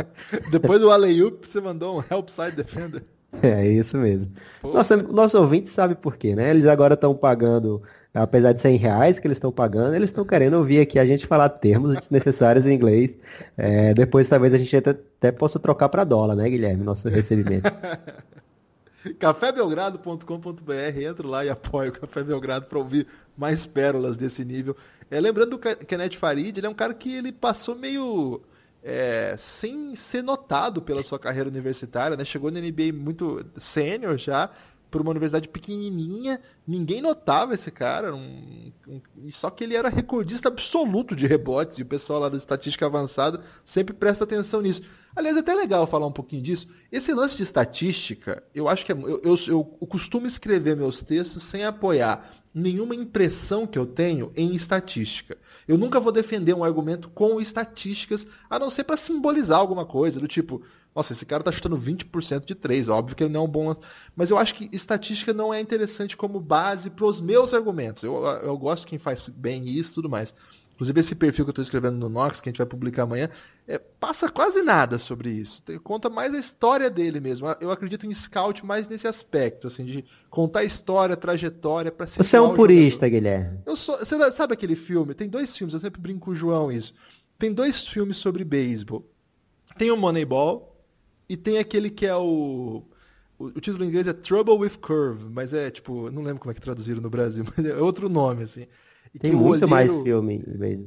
[0.52, 3.02] Depois do alley-oop, você mandou um help side defender.
[3.42, 4.30] É, isso mesmo.
[4.62, 6.50] Nossa, nosso ouvinte sabe por quê, né?
[6.50, 7.82] Eles agora estão pagando
[8.14, 11.26] apesar de 100 reais que eles estão pagando, eles estão querendo ouvir aqui a gente
[11.26, 13.14] falar termos desnecessários em inglês.
[13.56, 17.70] É, depois talvez a gente até, até possa trocar para dólar, né, Guilherme, nosso recebimento.
[19.18, 24.76] cafébelgrado.com.br, entra lá e apoia o Café Belgrado para ouvir mais pérolas desse nível.
[25.10, 28.42] É, lembrando do Kenneth Farid, ele é um cara que ele passou meio
[28.82, 32.24] é, sem ser notado pela sua carreira universitária, né?
[32.24, 34.50] Chegou no NBA muito sênior já,
[34.90, 40.48] por uma universidade pequenininha, ninguém notava esse cara, um, um, só que ele era recordista
[40.48, 44.82] absoluto de rebotes, e o pessoal lá da estatística avançada sempre presta atenção nisso.
[45.14, 46.68] Aliás, é até legal falar um pouquinho disso.
[46.92, 51.44] Esse lance de estatística, eu acho que é, eu, eu, eu costumo escrever meus textos
[51.44, 55.38] sem apoiar nenhuma impressão que eu tenho em estatística.
[55.66, 60.18] Eu nunca vou defender um argumento com estatísticas, a não ser para simbolizar alguma coisa,
[60.18, 60.62] do tipo,
[60.94, 63.74] nossa, esse cara tá chutando 20% de 3, óbvio que ele não é um bom.
[64.16, 68.02] Mas eu acho que estatística não é interessante como base para os meus argumentos.
[68.02, 70.34] Eu, eu gosto quem faz bem isso e tudo mais.
[70.78, 73.28] Inclusive, esse perfil que eu estou escrevendo no Nox, que a gente vai publicar amanhã,
[73.66, 75.60] é, passa quase nada sobre isso.
[75.82, 77.48] Conta mais a história dele mesmo.
[77.60, 82.40] Eu acredito em scout mais nesse aspecto, assim, de contar história, trajetória para Você é
[82.40, 83.10] um purista, jogador.
[83.10, 83.58] Guilherme.
[83.66, 85.14] Eu sou, você sabe aquele filme?
[85.14, 86.94] Tem dois filmes, eu sempre brinco com o João isso.
[87.36, 89.04] Tem dois filmes sobre beisebol.
[89.76, 90.80] Tem o Moneyball
[91.28, 92.84] e tem aquele que é o
[93.36, 96.54] o, título em inglês é Trouble with Curve, mas é tipo, não lembro como é
[96.54, 98.66] que traduziram no Brasil, mas é outro nome, assim.
[99.18, 99.68] E Tem muito olheiro...
[99.68, 100.44] mais filme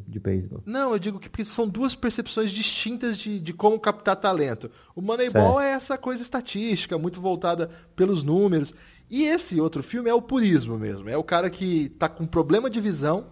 [0.07, 0.63] de beisebol.
[0.65, 4.71] Não, eu digo que são duas percepções distintas de, de como captar talento.
[4.95, 5.61] O Moneyball certo.
[5.61, 8.73] é essa coisa estatística, muito voltada pelos números.
[9.09, 11.09] E esse outro filme é o purismo mesmo.
[11.09, 13.25] É o cara que tá com problema de visão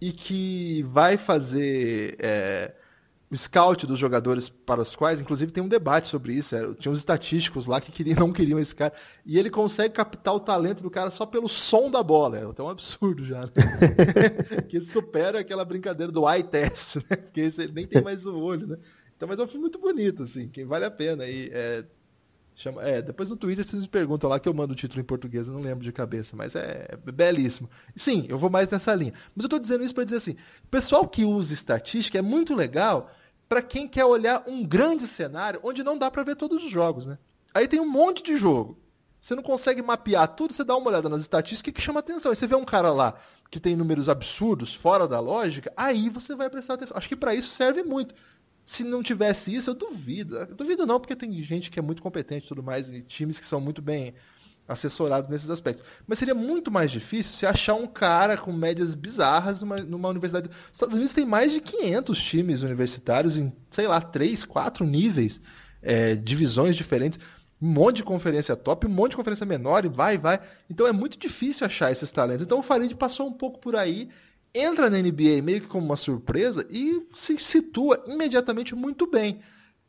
[0.00, 2.16] e que vai fazer.
[2.18, 2.74] É
[3.30, 6.90] o scout dos jogadores para os quais, inclusive tem um debate sobre isso, era, tinha
[6.90, 8.92] uns estatísticos lá que queriam, não queriam esse cara,
[9.24, 12.62] e ele consegue captar o talento do cara só pelo som da bola, é até
[12.62, 13.50] um absurdo já, né?
[14.68, 17.16] que supera aquela brincadeira do eye test, né?
[17.16, 18.78] Porque ele nem tem mais o olho, né?
[19.16, 21.84] Então, mas é um filme muito bonito, assim, que vale a pena, e é,
[22.58, 25.04] Chama, é, depois no Twitter vocês me perguntam lá que eu mando o título em
[25.04, 27.70] português, eu não lembro de cabeça, mas é, é belíssimo.
[27.94, 29.12] Sim, eu vou mais nessa linha.
[29.32, 30.34] Mas eu estou dizendo isso para dizer assim,
[30.68, 33.12] pessoal que usa estatística é muito legal
[33.48, 37.06] para quem quer olhar um grande cenário onde não dá para ver todos os jogos,
[37.06, 37.16] né?
[37.54, 38.76] Aí tem um monte de jogo.
[39.20, 42.32] Você não consegue mapear tudo, você dá uma olhada nas estatísticas que chama atenção.
[42.32, 43.14] Aí você vê um cara lá
[43.52, 46.96] que tem números absurdos, fora da lógica, aí você vai prestar atenção.
[46.96, 48.16] Acho que para isso serve muito
[48.68, 50.44] se não tivesse isso, eu duvido.
[50.54, 53.46] Duvido não, porque tem gente que é muito competente e tudo mais, e times que
[53.46, 54.12] são muito bem
[54.68, 55.82] assessorados nesses aspectos.
[56.06, 60.50] Mas seria muito mais difícil se achar um cara com médias bizarras numa, numa universidade.
[60.50, 65.40] Os Estados Unidos tem mais de 500 times universitários em, sei lá, 3, 4 níveis,
[65.80, 67.18] é, divisões diferentes,
[67.62, 70.42] um monte de conferência top, um monte de conferência menor, e vai, vai.
[70.68, 72.44] Então é muito difícil achar esses talentos.
[72.44, 74.10] Então o Farid passou um pouco por aí
[74.58, 79.40] entra na NBA meio que como uma surpresa e se situa imediatamente muito bem.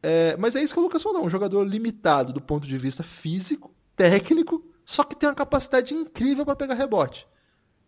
[0.02, 3.04] É, mas é isso que o Lucas falou, um jogador limitado do ponto de vista
[3.04, 7.28] físico, técnico, só que tem uma capacidade incrível para pegar rebote.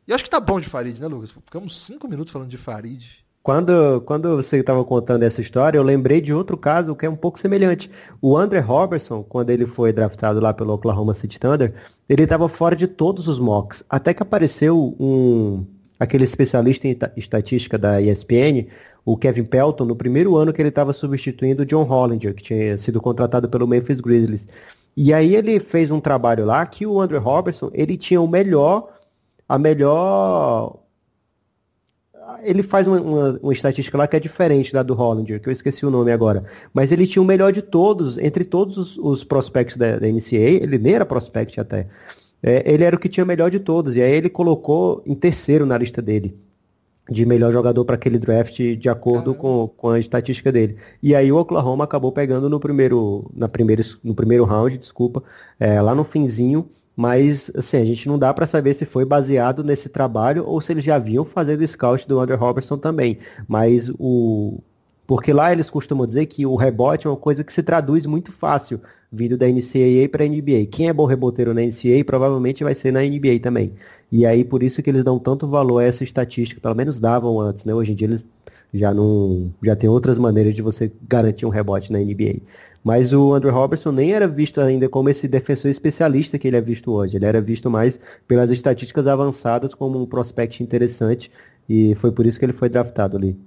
[0.08, 1.32] E acho que tá bom de Farid, né, Lucas?
[1.32, 3.22] Ficamos cinco minutos falando de Farid.
[3.44, 7.16] Quando, quando você estava contando essa história, eu lembrei de outro caso que é um
[7.16, 7.90] pouco semelhante.
[8.22, 11.74] O Andre Robertson, quando ele foi draftado lá pelo Oklahoma City Thunder,
[12.08, 13.84] ele estava fora de todos os mocks.
[13.90, 15.66] Até que apareceu um,
[16.02, 18.66] aquele especialista em estatística da ESPN,
[19.06, 22.76] o Kevin Pelton, no primeiro ano que ele estava substituindo o John Hollinger, que tinha
[22.80, 24.48] sido contratado pelo Memphis Grizzlies.
[24.98, 28.92] E aí ele fez um trabalho lá que o Andrew Robertson, ele tinha o melhor,
[29.48, 30.80] a melhor...
[32.42, 35.54] Ele faz uma, uma, uma, estatística lá que é diferente da do Hollinger, que eu
[35.54, 36.46] esqueci o nome agora.
[36.74, 39.24] Mas ele tinha o melhor de todos, entre todos os, os
[39.78, 41.86] da, da ele nem era prospect até
[42.44, 43.96] é, ele era o que tinha melhor de todos.
[43.96, 46.38] E aí ele colocou em terceiro na lista dele.
[47.10, 50.78] De melhor jogador para aquele draft de acordo com, com a estatística dele.
[51.04, 55.22] E aí o Oklahoma acabou pegando no primeiro, na primeiro, no primeiro round, desculpa,
[55.60, 56.70] é, lá no finzinho.
[56.96, 60.72] Mas assim, a gente não dá para saber se foi baseado nesse trabalho ou se
[60.72, 63.18] eles já vinham fazendo o scout do Andrew Robertson também.
[63.48, 64.60] Mas o.
[65.08, 68.32] Porque lá eles costumam dizer que o rebote é uma coisa que se traduz muito
[68.32, 68.80] fácil
[69.12, 70.68] vindo da NCAA para a NBA.
[70.72, 73.74] Quem é bom reboteiro na NCAA provavelmente vai ser na NBA também.
[74.12, 77.40] E aí por isso que eles dão tanto valor a essa estatística, pelo menos davam
[77.40, 77.74] antes, né?
[77.74, 78.26] Hoje em dia eles
[78.74, 82.40] já não já tem outras maneiras de você garantir um rebote na NBA.
[82.84, 86.62] Mas o Andrew Robertson nem era visto ainda como esse defensor especialista que ele é
[86.62, 87.16] visto hoje.
[87.16, 91.32] Ele era visto mais pelas estatísticas avançadas como um prospect interessante
[91.70, 93.38] e foi por isso que ele foi draftado ali.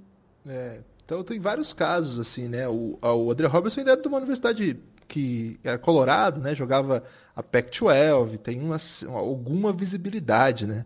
[0.47, 2.67] É, então tem vários casos assim, né?
[2.69, 6.55] O, o Andrew Robertson ainda é de uma universidade que era colorado, né?
[6.55, 7.03] Jogava
[7.35, 8.77] a Pac-12, tem uma,
[9.09, 10.85] alguma visibilidade, né?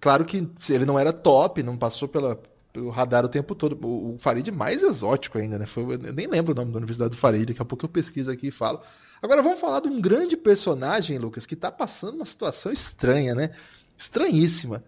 [0.00, 2.40] Claro que ele não era top, não passou pela,
[2.72, 3.78] pelo radar o tempo todo.
[3.84, 5.66] O, o Farid mais exótico ainda, né?
[5.66, 8.30] Foi, eu nem lembro o nome da Universidade do Farid, daqui a pouco eu pesquiso
[8.30, 8.80] aqui e falo.
[9.22, 13.50] Agora vamos falar de um grande personagem, Lucas, que está passando uma situação estranha, né?
[13.96, 14.82] Estranhíssima.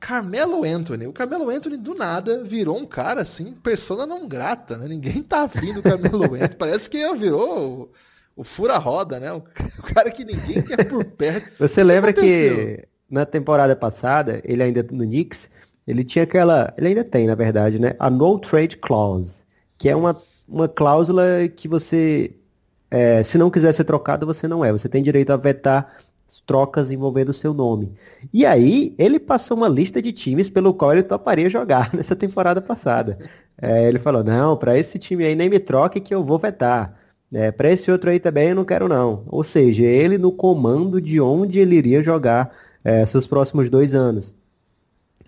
[0.00, 1.06] Carmelo Anthony.
[1.06, 4.88] O Carmelo Anthony, do nada, virou um cara assim, persona não grata, né?
[4.88, 6.54] Ninguém tá afim do Carmelo Anthony.
[6.56, 7.92] Parece que virou
[8.38, 9.32] o fura-roda, né?
[9.78, 11.54] O cara que ninguém quer por perto.
[11.58, 15.50] Você lembra que na temporada passada, ele ainda no Knicks,
[15.86, 16.72] ele tinha aquela.
[16.76, 17.94] Ele ainda tem, na verdade, né?
[17.98, 19.42] A No Trade Clause,
[19.76, 20.16] que é uma,
[20.48, 21.22] uma cláusula
[21.54, 22.32] que você.
[22.90, 24.72] É, se não quiser ser trocado, você não é.
[24.72, 25.98] Você tem direito a vetar
[26.48, 27.92] trocas envolvendo o seu nome.
[28.32, 32.60] E aí, ele passou uma lista de times pelo qual ele toparia jogar nessa temporada
[32.62, 33.18] passada.
[33.60, 36.97] É, ele falou, não, para esse time aí nem me troque que eu vou vetar.
[37.32, 39.24] É, para esse outro aí também eu não quero não.
[39.26, 44.34] Ou seja, ele no comando de onde ele iria jogar é, seus próximos dois anos.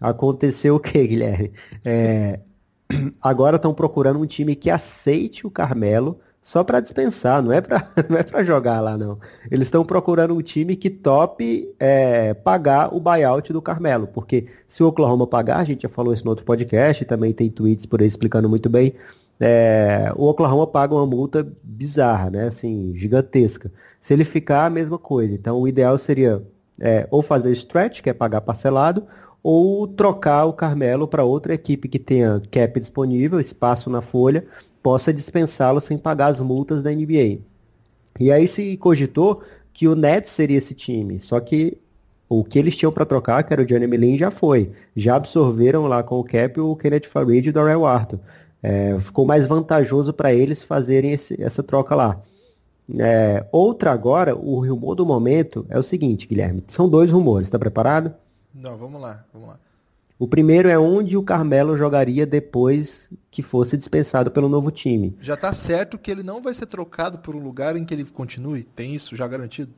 [0.01, 1.53] Aconteceu o que, Guilherme?
[1.85, 2.41] É,
[3.21, 7.91] agora estão procurando um time que aceite o Carmelo só para dispensar, não é para
[8.09, 9.19] não é para jogar lá não.
[9.51, 14.83] Eles estão procurando um time que tope é, pagar o buyout do Carmelo, porque se
[14.83, 18.01] o Oklahoma pagar, a gente já falou isso no outro podcast, também tem tweets por
[18.01, 18.95] aí explicando muito bem.
[19.41, 22.49] É, o Oklahoma paga uma multa bizarra, né?
[22.49, 23.73] Assim, gigantesca.
[24.03, 25.35] Se ele ficar, a mesma coisa.
[25.35, 26.43] Então, o ideal seria
[26.79, 29.07] é, ou fazer stretch, que é pagar parcelado,
[29.43, 34.45] ou trocar o Carmelo para outra equipe que tenha cap disponível, espaço na folha,
[34.83, 37.39] possa dispensá-lo sem pagar as multas da NBA.
[38.19, 41.79] E aí se cogitou que o Nets seria esse time, só que
[42.29, 44.71] o que eles tinham para trocar, que era o Johnny Lin, já foi.
[44.95, 48.21] Já absorveram lá com o cap o Kenneth Farid e o Darrell Arthur.
[48.63, 52.21] É, ficou mais vantajoso para eles fazerem esse, essa troca lá.
[52.99, 56.65] É, outra agora, o rumor do momento é o seguinte, Guilherme.
[56.69, 58.13] São dois rumores, está preparado?
[58.55, 59.59] Não, vamos lá, vamos lá.
[60.19, 65.17] O primeiro é onde o Carmelo jogaria depois que fosse dispensado pelo novo time.
[65.21, 68.05] Já está certo que ele não vai ser trocado por um lugar em que ele
[68.05, 68.65] continue?
[68.65, 69.73] Tem isso já garantido?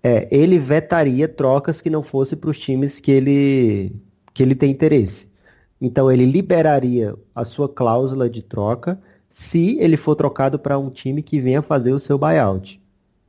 [0.00, 3.96] É, ele vetaria trocas que não fossem para os times que ele,
[4.32, 5.27] que ele tem interesse.
[5.80, 11.22] Então ele liberaria a sua cláusula de troca se ele for trocado para um time
[11.22, 12.80] que venha fazer o seu buyout.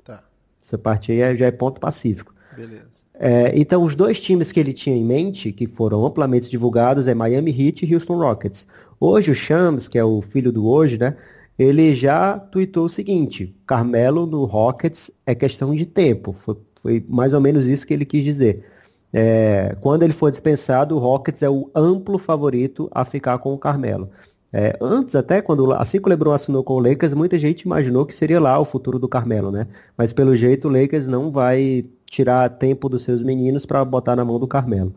[0.03, 0.23] Tá.
[0.63, 2.33] Essa parte aí é, já é ponto pacífico.
[2.55, 2.87] Beleza.
[3.13, 7.13] É, então os dois times que ele tinha em mente, que foram amplamente divulgados, é
[7.13, 8.65] Miami Heat e Houston Rockets.
[8.99, 11.17] Hoje o Shams, que é o filho do hoje, né?
[11.57, 16.33] Ele já tweetou o seguinte: Carmelo no Rockets é questão de tempo.
[16.39, 18.63] Foi, foi mais ou menos isso que ele quis dizer.
[19.11, 23.57] É, quando ele for dispensado, o Rockets é o amplo favorito a ficar com o
[23.57, 24.09] Carmelo.
[24.51, 28.05] É, antes até, quando assim que o LeBron assinou com o Lakers, muita gente imaginou
[28.05, 29.67] que seria lá o futuro do Carmelo, né?
[29.97, 34.25] Mas pelo jeito o Lakers não vai tirar tempo dos seus meninos para botar na
[34.25, 34.93] mão do Carmelo.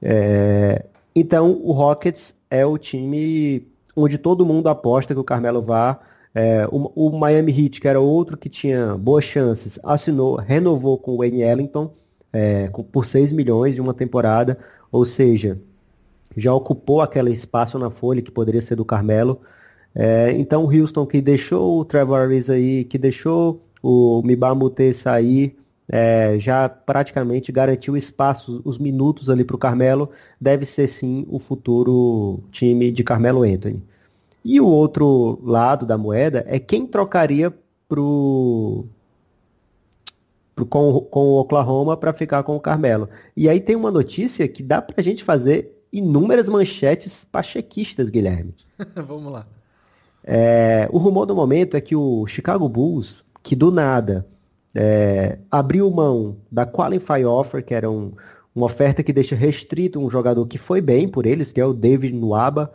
[0.00, 6.00] É, então o Rockets é o time onde todo mundo aposta que o Carmelo vá.
[6.34, 11.12] É, o, o, Miami Heat, que era outro que tinha boas chances, assinou, renovou com
[11.12, 11.92] o Wayne Ellington
[12.32, 14.58] é, por 6 milhões de uma temporada,
[14.90, 15.58] ou seja,
[16.36, 19.40] já ocupou aquele espaço na folha que poderia ser do Carmelo.
[19.94, 25.56] É, então o Houston que deixou o Trevor Ariza aí, que deixou o Mibamute sair,
[25.90, 30.10] é, já praticamente garantiu espaço, os minutos ali para o Carmelo,
[30.40, 33.82] deve ser sim o futuro time de Carmelo Anthony.
[34.44, 37.52] E o outro lado da moeda é quem trocaria
[37.88, 38.84] pro
[40.66, 43.08] com, com o Oklahoma para ficar com o Carmelo.
[43.36, 48.54] E aí tem uma notícia que dá para a gente fazer inúmeras manchetes pachequistas, Guilherme.
[49.06, 49.46] Vamos lá.
[50.24, 54.26] É, o rumor do momento é que o Chicago Bulls, que do nada
[54.74, 58.12] é, abriu mão da Qualify Offer, que era um,
[58.54, 61.72] uma oferta que deixa restrito um jogador que foi bem por eles, que é o
[61.72, 62.72] David Nuaba.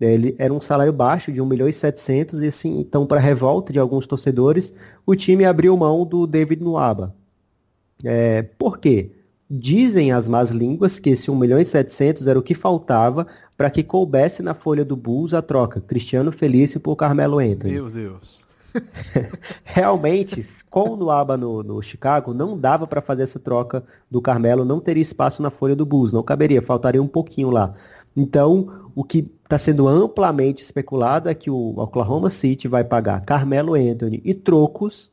[0.00, 3.72] Ele era um salário baixo de 1 milhão e 700 e assim, então para revolta
[3.72, 4.72] de alguns torcedores,
[5.06, 7.14] o time abriu mão do David Nuaba.
[8.04, 9.10] É, por quê?
[9.50, 13.70] Dizem as más línguas que esse 1 milhão e 700 era o que faltava para
[13.70, 17.74] que coubesse na folha do Bulls a troca Cristiano Felício por Carmelo Anthony.
[17.74, 18.44] Meu Deus.
[19.62, 24.64] Realmente, com o Nuaba no, no Chicago, não dava para fazer essa troca do Carmelo,
[24.64, 27.74] não teria espaço na folha do Bulls, não caberia, faltaria um pouquinho lá.
[28.16, 33.74] Então, o que está sendo amplamente especulado é que o Oklahoma City vai pagar Carmelo
[33.74, 35.10] Anthony e trocos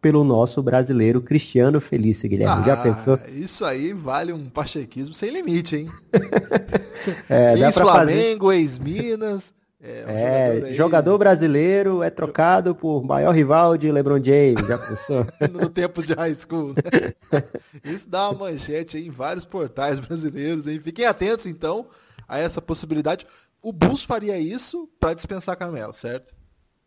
[0.00, 2.62] pelo nosso brasileiro Cristiano Felício, Guilherme.
[2.62, 3.18] Ah, Já pensou?
[3.28, 5.90] Isso aí vale um pachequismo sem limite, hein?
[7.28, 8.58] é, Ex-Flamengo, fazer...
[8.58, 9.54] ex-Minas.
[9.80, 14.76] É, um é jogador, jogador, brasileiro é trocado por maior rival de LeBron James, já
[14.76, 15.24] pensou?
[15.52, 16.74] no tempo de high school.
[16.74, 17.44] Né?
[17.84, 20.80] Isso dá uma manchete aí em vários portais brasileiros, hein?
[20.80, 21.86] Fiquem atentos então
[22.26, 23.24] a essa possibilidade.
[23.62, 26.34] O Bulls faria isso para dispensar Camelo, certo?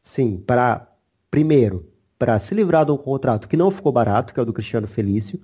[0.02, 0.88] Sim, para
[1.30, 1.91] primeiro
[2.22, 4.86] para se livrar de um contrato que não ficou barato, que é o do Cristiano
[4.86, 5.40] Felício.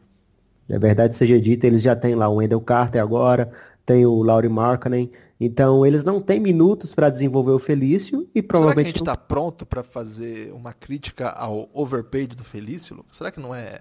[0.70, 3.52] Na verdade, seja dito, eles já têm lá o Wendell Carter agora,
[3.84, 8.90] tem o Laurie Markkanen, então eles não têm minutos para desenvolver o Felício e provavelmente.
[8.90, 13.04] Será que a gente está pronto para fazer uma crítica ao overpaid do Felício?
[13.12, 13.80] Será que não é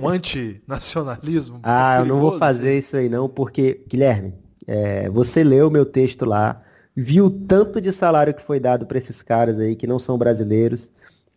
[0.00, 1.58] um antinacionalismo?
[1.64, 4.32] ah, eu não vou fazer isso aí não, porque, Guilherme,
[4.68, 6.62] é, você leu o meu texto lá,
[6.94, 10.88] viu tanto de salário que foi dado para esses caras aí que não são brasileiros.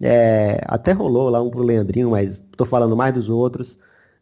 [0.02, 3.78] É, até rolou lá um pro Leandrinho, mas tô falando mais dos outros.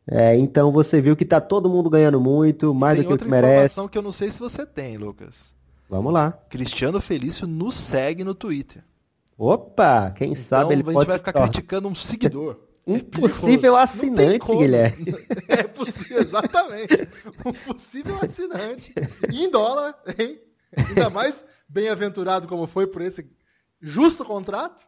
[0.10, 3.18] É, então você viu que tá todo mundo ganhando muito, mais tem do que o
[3.18, 3.54] que merece.
[3.54, 5.54] informação que eu não sei se você tem, Lucas.
[5.90, 6.32] Vamos lá.
[6.50, 8.84] Cristiano Felício nos segue no Twitter.
[9.38, 12.58] Opa, quem Então sabe ele a gente pode vai ficar criticando um seguidor.
[12.86, 14.56] um É possível tem assinante.
[14.56, 15.16] Guilherme.
[15.48, 17.08] É possível, exatamente.
[17.46, 18.94] Um possível assinante.
[19.32, 20.40] E em dólar, hein?
[20.76, 23.30] Ainda mais bem-aventurado como foi por esse
[23.82, 24.87] justo contrato.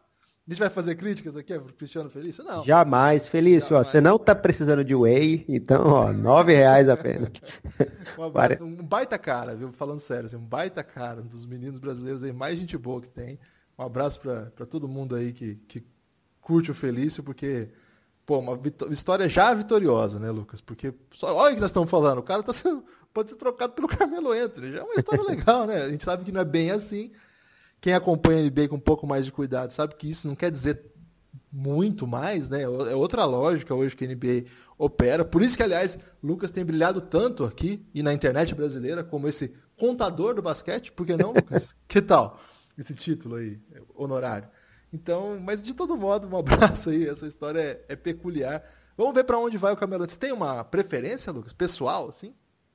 [0.50, 2.42] A gente vai fazer críticas aqui pro Cristiano Felício?
[2.42, 2.64] Não.
[2.64, 3.86] Jamais, Felício, ó, Jamais.
[3.86, 7.30] você não tá precisando de whey, então, ó, nove reais apenas.
[8.18, 9.70] Um, abraço, um baita cara, viu?
[9.72, 13.08] Falando sério, assim, um baita cara, um dos meninos brasileiros aí, mais gente boa que
[13.08, 13.38] tem.
[13.78, 15.84] Um abraço pra todo mundo aí que, que
[16.40, 17.68] curte o Felício, porque,
[18.26, 20.60] pô, uma história já vitoriosa, né, Lucas?
[20.60, 22.84] Porque, só, olha o que nós estamos falando, o cara tá sendo,
[23.14, 25.82] pode ser trocado pelo Carmelo Anthony, já é uma história legal, né?
[25.82, 27.12] A gente sabe que não é bem assim.
[27.80, 30.50] Quem acompanha a NBA com um pouco mais de cuidado sabe que isso não quer
[30.50, 30.90] dizer
[31.52, 32.62] muito mais, né?
[32.62, 34.44] É outra lógica hoje que a NBA
[34.78, 35.24] opera.
[35.24, 39.52] Por isso que, aliás, Lucas tem brilhado tanto aqui e na internet brasileira como esse
[39.76, 40.92] contador do basquete.
[40.92, 41.74] Por que não, Lucas?
[41.88, 42.38] que tal
[42.78, 43.60] esse título aí,
[43.94, 44.48] honorário?
[44.92, 47.06] Então, mas de todo modo, um abraço aí.
[47.08, 48.62] Essa história é, é peculiar.
[48.96, 50.08] Vamos ver para onde vai o Camelo.
[50.08, 52.34] Você tem uma preferência, Lucas, pessoal, assim?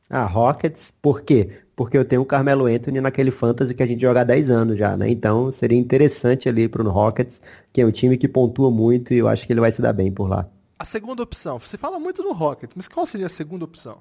[0.10, 1.60] Ah, Rockets, por quê?
[1.76, 4.78] Porque eu tenho o Carmelo Anthony naquele fantasy que a gente joga há 10 anos
[4.78, 5.10] já, né?
[5.10, 7.42] Então seria interessante ali pro Rockets,
[7.74, 9.94] que é um time que pontua muito e eu acho que ele vai se dar
[9.94, 10.48] bem por lá.
[10.78, 11.60] A segunda opção.
[11.60, 13.98] Você fala muito no Rocket, mas qual seria a segunda opção?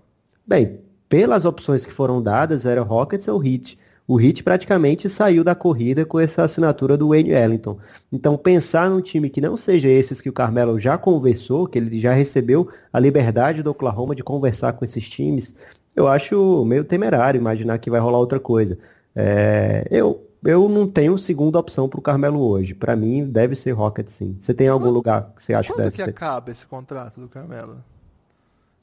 [0.46, 3.78] Bem, pelas opções que foram dadas, era o Rockets ou o Heat.
[4.06, 7.78] O Heat praticamente saiu da corrida com essa assinatura do Wayne Ellington.
[8.12, 11.98] Então, pensar num time que não seja esses que o Carmelo já conversou, que ele
[11.98, 15.54] já recebeu a liberdade do Oklahoma de conversar com esses times,
[15.94, 18.78] eu acho meio temerário imaginar que vai rolar outra coisa.
[19.14, 22.74] É, eu, eu não tenho segunda opção para o Carmelo hoje.
[22.74, 24.36] Para mim, deve ser Rockets sim.
[24.40, 26.10] Você tem algum lugar que você acha que Quando deve que ser?
[26.10, 27.76] acaba esse contrato do Carmelo?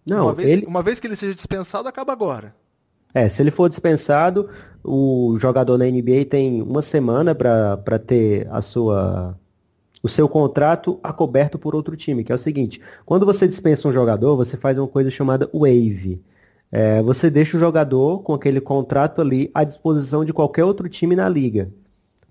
[0.05, 2.55] Não, uma, vez, ele, uma vez que ele seja dispensado, acaba agora.
[3.13, 4.49] É, se ele for dispensado,
[4.83, 9.37] o jogador na NBA tem uma semana para ter a sua
[10.03, 13.91] o seu contrato acoberto por outro time, que é o seguinte, quando você dispensa um
[13.91, 16.19] jogador, você faz uma coisa chamada waive.
[16.71, 21.15] É, você deixa o jogador com aquele contrato ali à disposição de qualquer outro time
[21.15, 21.69] na liga.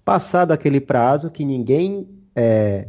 [0.02, 2.88] Passado aquele prazo que ninguém é,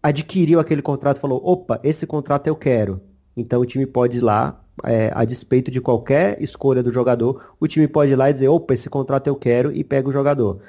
[0.00, 3.00] adquiriu aquele contrato falou, opa, esse contrato eu quero.
[3.36, 7.66] Então o time pode ir lá, é, a despeito de qualquer escolha do jogador, o
[7.66, 10.60] time pode ir lá e dizer, opa, esse contrato eu quero e pega o jogador.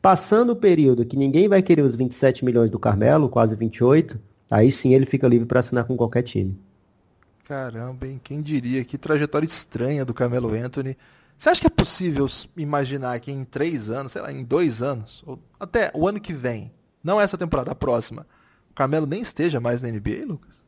[0.00, 4.18] Passando o período que ninguém vai querer os 27 milhões do Carmelo, quase 28,
[4.50, 6.56] aí sim ele fica livre para assinar com qualquer time.
[7.44, 8.18] Caramba, hein?
[8.22, 8.82] Quem diria?
[8.84, 10.96] Que trajetória estranha do Carmelo Anthony.
[11.36, 12.26] Você acha que é possível
[12.56, 16.32] imaginar que em três anos, sei lá, em dois anos, ou até o ano que
[16.32, 16.72] vem,
[17.02, 18.26] não essa temporada, a próxima,
[18.70, 20.62] o Carmelo nem esteja mais na NBA, Lucas?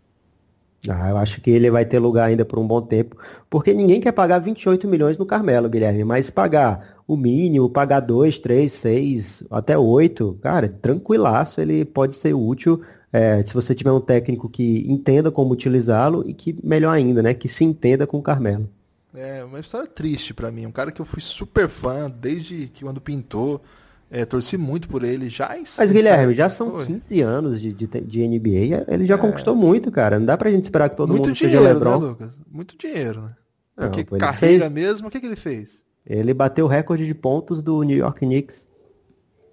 [0.88, 3.16] Ah, eu acho que ele vai ter lugar ainda por um bom tempo,
[3.48, 8.38] porque ninguém quer pagar 28 milhões no Carmelo, Guilherme, mas pagar o mínimo, pagar 2,
[8.38, 12.82] 3, 6, até 8, cara, tranquilaço, ele pode ser útil
[13.12, 17.32] é, se você tiver um técnico que entenda como utilizá-lo e que, melhor ainda, né,
[17.34, 18.68] que se entenda com o Carmelo.
[19.14, 22.84] É uma história triste pra mim, um cara que eu fui super fã desde que
[22.84, 23.62] quando pintou,
[24.10, 26.84] é, torci muito por ele já em Mas, Guilherme, já são Oi.
[26.86, 30.64] 15 anos de, de, de NBA, ele já conquistou muito, cara, não dá pra gente
[30.64, 32.00] esperar que todo Muito mundo seja dinheiro, LeBron.
[32.00, 32.38] né, Lucas?
[32.50, 33.30] Muito dinheiro, né?
[33.76, 35.82] Não, Porque carreira fez- mesmo, o que, que ele fez?
[36.06, 38.65] Ele bateu o recorde de pontos do New York Knicks.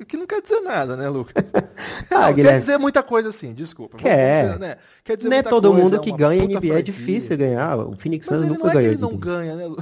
[0.04, 1.46] O que não quer dizer nada, né, Lucas?
[2.12, 2.60] Ah, Não, quer Guilherme.
[2.60, 3.98] dizer muita coisa assim, desculpa.
[3.98, 4.54] Quer.
[4.54, 4.78] Dizer, né?
[5.04, 6.84] Quer dizer Não é todo coisa, mundo é que ganha NBA, é franquia.
[6.84, 7.78] difícil ganhar.
[7.80, 9.20] O Phoenix Mas Suns ele nunca não é que ganhou ele de não ninguém.
[9.20, 9.66] ganha, né?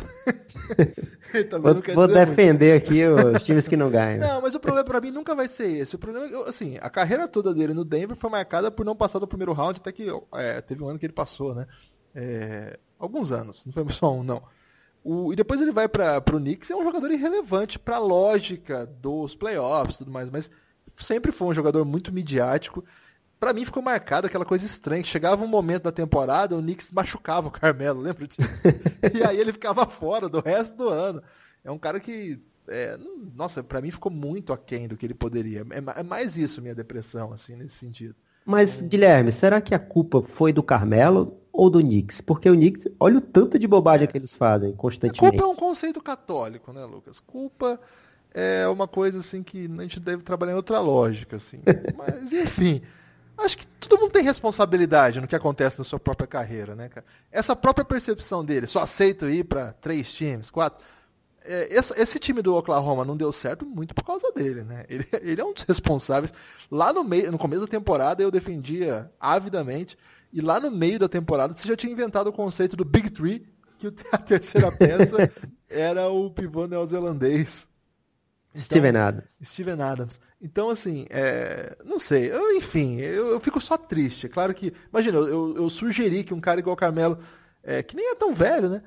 [1.34, 2.46] Ele Vou, não quer vou dizer muito.
[2.46, 4.20] defender aqui os times que não ganham.
[4.20, 5.96] Não, mas o problema pra mim nunca vai ser esse.
[5.96, 9.20] O problema, é, assim, a carreira toda dele no Denver foi marcada por não passar
[9.20, 11.68] do primeiro round, até que é, teve um ano que ele passou, né?
[12.14, 14.44] É, alguns anos, não foi só um, não.
[15.04, 18.86] O- e depois ele vai para o Knicks é um jogador irrelevante para a lógica
[18.86, 20.52] dos playoffs e tudo mais, mas
[20.98, 22.84] sempre foi um jogador muito midiático.
[23.40, 26.92] Pra mim ficou marcado aquela coisa estranha, que chegava um momento da temporada, o Knicks
[26.92, 28.40] machucava o Carmelo, lembra disso?
[29.14, 31.24] e aí ele ficava fora do resto do ano.
[31.64, 33.00] É um cara que, é,
[33.36, 35.66] nossa, pra mim ficou muito aquém do que ele poderia.
[35.72, 38.14] É, é mais isso minha depressão, assim, nesse sentido.
[38.46, 42.22] Mas, Guilherme, será que a culpa foi do Carmelo ou do Knicks?
[42.22, 45.20] Porque o Knicks, olha o tanto de bobagem que eles fazem A constantemente.
[45.20, 47.20] culpa é um conceito católico, né, Lucas?
[47.20, 47.80] Culpa
[48.34, 51.62] é uma coisa assim que a gente deve trabalhar em outra lógica, assim.
[51.98, 52.82] Mas, enfim,
[53.38, 57.06] acho que todo mundo tem responsabilidade no que acontece na sua própria carreira, né, cara?
[57.32, 60.84] Essa própria percepção dele, só aceito ir pra três times, quatro.
[61.44, 64.86] é, esse, esse, time do Oklahoma não deu certo muito por causa dele, né?
[64.88, 66.34] Ele, ele é um dos responsáveis.
[66.70, 69.98] Lá no meio, no começo da temporada eu defendia avidamente,
[70.34, 73.46] e lá no meio da temporada você já tinha inventado o conceito do Big Three,
[73.78, 75.18] que a terceira peça
[75.68, 77.68] era o pivô neozelandês.
[78.52, 79.30] Então, Steven Adams.
[79.42, 80.20] Steven Adams.
[80.42, 82.32] Então, assim, é, não sei.
[82.32, 84.26] Eu, enfim, eu, eu, fico só triste.
[84.26, 84.74] É claro que.
[84.90, 87.18] Imagina, eu, eu sugeri que um cara igual o Carmelo,
[87.64, 88.84] é, que nem é tão velho, né?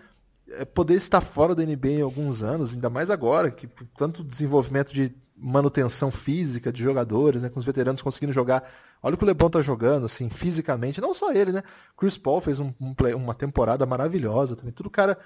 [0.50, 3.66] É, poder estar fora da NBA em alguns anos, ainda mais agora, que
[3.96, 8.62] tanto desenvolvimento de manutenção física de jogadores, né, com os veteranos conseguindo jogar.
[9.02, 11.00] Olha o que o LeBron tá jogando, assim, fisicamente.
[11.00, 11.62] Não só ele, né?
[11.96, 14.72] Chris Paul fez um, um play, uma temporada maravilhosa também.
[14.72, 15.18] Tudo cara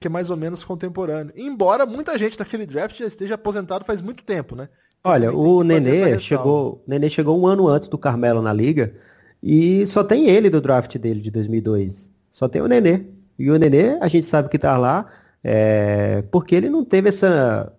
[0.00, 1.32] que é mais ou menos contemporâneo.
[1.36, 4.68] Embora muita gente daquele draft já esteja aposentado faz muito tempo, né?
[4.98, 8.94] Então, Olha, o Nenê chegou, Nenê chegou um ano antes do Carmelo na liga
[9.42, 12.10] e só tem ele do draft dele de 2002.
[12.32, 13.06] Só tem o Nenê.
[13.38, 15.08] E o Nenê, a gente sabe que tá lá
[15.42, 17.72] é, porque ele não teve essa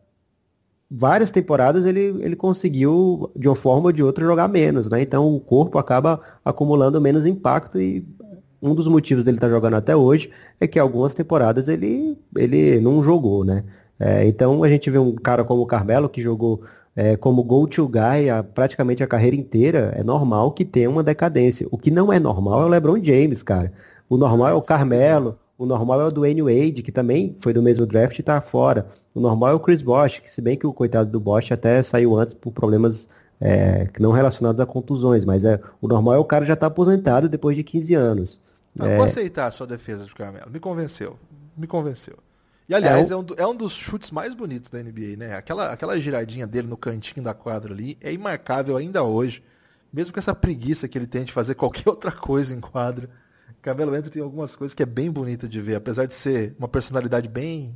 [0.96, 5.02] várias temporadas ele, ele conseguiu, de uma forma ou de outra, jogar menos, né?
[5.02, 8.06] Então o corpo acaba acumulando menos impacto e
[8.62, 10.30] um dos motivos dele estar tá jogando até hoje
[10.60, 13.64] é que algumas temporadas ele, ele não jogou, né?
[14.00, 16.62] É, então a gente vê um cara como o Carmelo que jogou
[16.96, 21.68] é, como go-to guy a, praticamente a carreira inteira, é normal que tenha uma decadência.
[21.72, 23.74] O que não é normal é o LeBron James, cara.
[24.08, 27.62] O normal é o Carmelo, o normal é o Dwayne Wade, que também foi do
[27.62, 28.88] mesmo draft e está fora.
[29.16, 31.82] O normal é o Chris Bosh, que se bem que o coitado do Bosh até
[31.82, 33.08] saiu antes por problemas
[33.40, 37.30] é, não relacionados a contusões, mas é, o normal é o cara já tá aposentado
[37.30, 38.40] depois de 15 anos.
[38.76, 38.98] Não, é...
[38.98, 40.52] Vou aceitar a sua defesa de Carmelo.
[40.52, 41.18] Me convenceu.
[41.56, 42.18] Me convenceu.
[42.68, 43.20] E aliás, é, o...
[43.20, 45.36] é, um, é, um, dos chutes mais bonitos da NBA, né?
[45.36, 49.42] Aquela, aquela giradinha dele no cantinho da quadra ali é imarcável ainda hoje.
[49.94, 53.10] Mesmo com essa preguiça que ele tem de fazer qualquer outra coisa em quadra.
[53.64, 56.68] Carmelo Anthony tem algumas coisas que é bem bonito de ver, apesar de ser uma
[56.68, 57.76] personalidade bem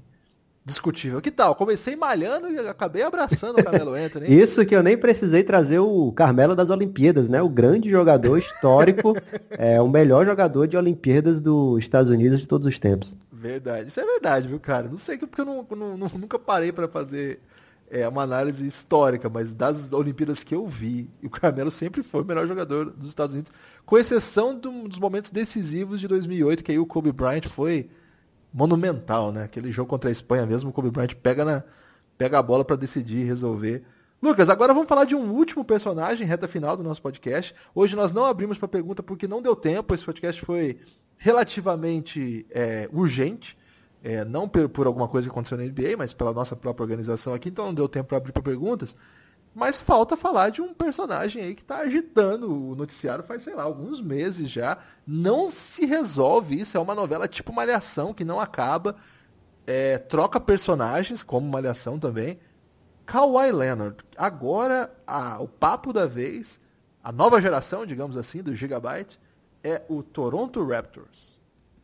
[0.66, 1.22] discutível.
[1.22, 1.56] Que tal?
[1.56, 4.28] Comecei malhando e acabei abraçando o Carmelo Anthony.
[4.30, 7.42] Isso que eu nem precisei trazer o Carmelo das Olimpíadas, né?
[7.42, 9.16] O grande jogador histórico,
[9.58, 13.16] é o melhor jogador de Olimpíadas dos Estados Unidos de todos os tempos.
[13.32, 13.88] Verdade.
[13.88, 14.90] Isso é verdade, viu, cara?
[14.90, 17.40] Não sei porque eu não, não, nunca parei para fazer
[17.90, 22.26] é uma análise histórica, mas das Olimpíadas que eu vi, o Carmelo sempre foi o
[22.26, 23.52] melhor jogador dos Estados Unidos,
[23.86, 27.90] com exceção do, dos momentos decisivos de 2008, que aí o Kobe Bryant foi
[28.54, 29.44] monumental, né?
[29.44, 31.64] Aquele jogo contra a Espanha mesmo, o Kobe Bryant pega, na,
[32.18, 33.84] pega a bola para decidir e resolver.
[34.22, 37.54] Lucas, agora vamos falar de um último personagem, reta final do nosso podcast.
[37.74, 40.80] Hoje nós não abrimos para pergunta porque não deu tempo, esse podcast foi
[41.18, 43.58] relativamente é, urgente.
[44.08, 47.34] É, não por, por, alguma coisa que aconteceu na NBA, mas pela nossa própria organização
[47.34, 48.96] aqui, então não deu tempo para abrir para perguntas.
[49.54, 53.64] Mas falta falar de um personagem aí que está agitando o noticiário faz, sei lá,
[53.64, 54.78] alguns meses já.
[55.06, 58.96] Não se resolve isso, é uma novela tipo Malhação, que não acaba.
[59.66, 62.40] É, troca personagens, como Malhação também.
[63.06, 66.62] Kawhi Leonard, agora a, o papo da vez,
[67.04, 69.20] a nova geração, digamos assim, do Gigabyte,
[69.62, 71.38] é o Toronto Raptors.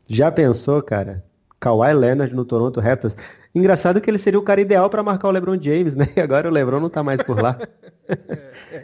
[0.08, 1.22] Já pensou, cara?
[1.64, 3.16] Kawhi Leonard no Toronto Raptors.
[3.56, 6.10] Engraçado que ele seria o cara ideal para marcar o LeBron James, né?
[6.18, 7.58] E agora o LeBron não tá mais por lá.
[8.10, 8.84] é,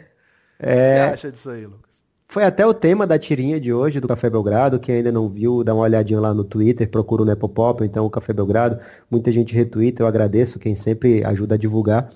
[0.58, 0.94] é.
[1.04, 1.90] O que você acha disso aí, Lucas?
[2.26, 4.78] Foi até o tema da tirinha de hoje do Café Belgrado.
[4.78, 8.10] Quem ainda não viu, dá uma olhadinha lá no Twitter, procura o Nepopop, então o
[8.10, 8.78] Café Belgrado.
[9.10, 12.08] Muita gente retweeta, eu agradeço quem sempre ajuda a divulgar.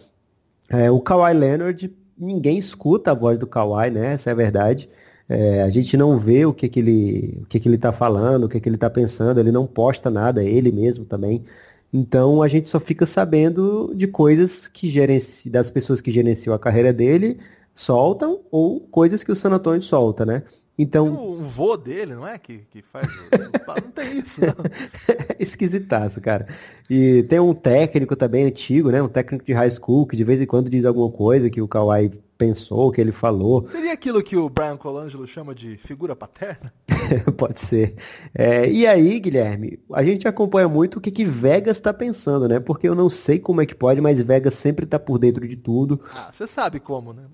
[0.70, 4.14] É, o Kawhi Leonard, ninguém escuta a voz do Kawhi, né?
[4.14, 4.88] Essa é a verdade.
[5.28, 8.44] É, a gente não vê o que, que ele o que, que ele está falando,
[8.44, 11.44] o que, que ele está pensando, ele não posta nada, ele mesmo também.
[11.92, 16.58] Então a gente só fica sabendo de coisas que gerenci, das pessoas que gerenciam a
[16.58, 17.38] carreira dele
[17.74, 20.42] soltam ou coisas que o San Antonio solta, né?
[20.76, 21.14] Então.
[21.14, 22.36] o vô dele, não é?
[22.36, 23.06] Que, que faz.
[23.84, 24.54] não tem isso, não.
[25.38, 26.48] Esquisitaço, cara.
[26.90, 29.00] E tem um técnico também antigo, né?
[29.00, 31.68] Um técnico de high school que de vez em quando diz alguma coisa que o
[31.68, 33.68] Kawhi pensou, que ele falou.
[33.68, 36.72] Seria aquilo que o Brian Colangelo chama de figura paterna?
[37.36, 37.96] Pode ser.
[38.34, 42.60] É, e aí, Guilherme, a gente acompanha muito o que, que Vegas está pensando, né?
[42.60, 45.56] Porque eu não sei como é que pode, mas Vegas sempre está por dentro de
[45.56, 46.00] tudo.
[46.12, 47.24] Ah, você sabe como, né?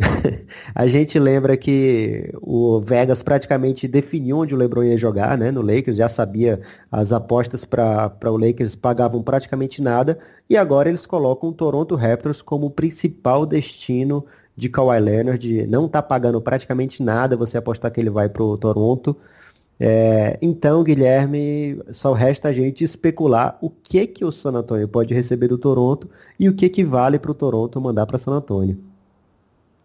[0.74, 5.50] a gente lembra que o Vegas praticamente definiu onde o LeBron ia jogar, né?
[5.50, 10.18] No Lakers, já sabia as apostas para o Lakers pagavam praticamente nada
[10.48, 14.24] e agora eles colocam o Toronto Raptors como principal destino
[14.56, 15.66] de Kawhi Leonard.
[15.66, 19.16] Não está pagando praticamente nada você apostar que ele vai para o Toronto.
[19.80, 25.14] É, então, Guilherme, só resta a gente especular o que que o San Antonio pode
[25.14, 28.78] receber do Toronto e o que que vale para o Toronto mandar para San Antonio.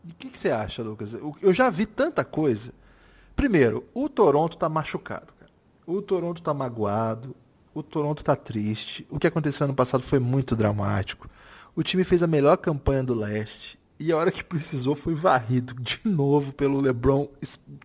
[0.03, 1.13] O que, que, você acha, Lucas?
[1.41, 2.73] Eu já vi tanta coisa.
[3.35, 5.51] Primeiro, o Toronto tá machucado, cara.
[5.85, 7.35] O Toronto tá magoado.
[7.73, 9.07] o Toronto tá triste.
[9.09, 11.29] O que aconteceu ano passado foi muito dramático.
[11.75, 15.73] O time fez a melhor campanha do leste e a hora que precisou foi varrido
[15.79, 17.29] de novo pelo LeBron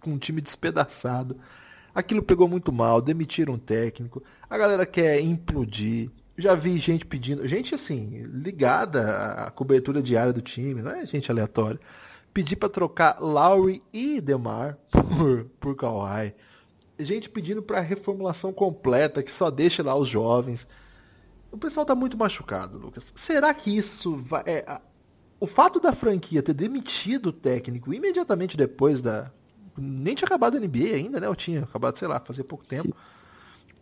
[0.01, 1.37] com um time despedaçado.
[1.95, 4.23] Aquilo pegou muito mal, demitiram um técnico.
[4.49, 6.11] A galera quer implodir.
[6.37, 11.31] Já vi gente pedindo, gente assim, ligada à cobertura diária do time, não é gente
[11.31, 11.81] aleatória.
[12.39, 16.33] Pedir para trocar Lowry e DeMar por, por Kawhi
[16.97, 20.65] gente pedindo para reformulação completa, que só deixe lá os jovens.
[21.51, 23.13] O pessoal tá muito machucado, Lucas.
[23.17, 24.45] Será que isso vai.
[24.47, 24.81] É, a...
[25.41, 29.33] o fato da franquia ter demitido o técnico imediatamente depois da.
[29.77, 31.27] Nem tinha acabado a NBA ainda, né?
[31.27, 32.95] Eu tinha acabado, sei lá, fazia pouco tempo.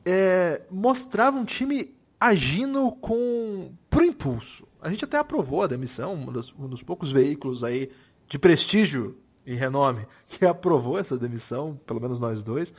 [0.02, 0.62] É...
[0.70, 4.66] mostrava um time agindo com por impulso.
[4.80, 7.90] A gente até aprovou a demissão, um dos, um dos poucos veículos aí
[8.28, 12.72] de prestígio e renome que aprovou essa demissão, pelo menos nós dois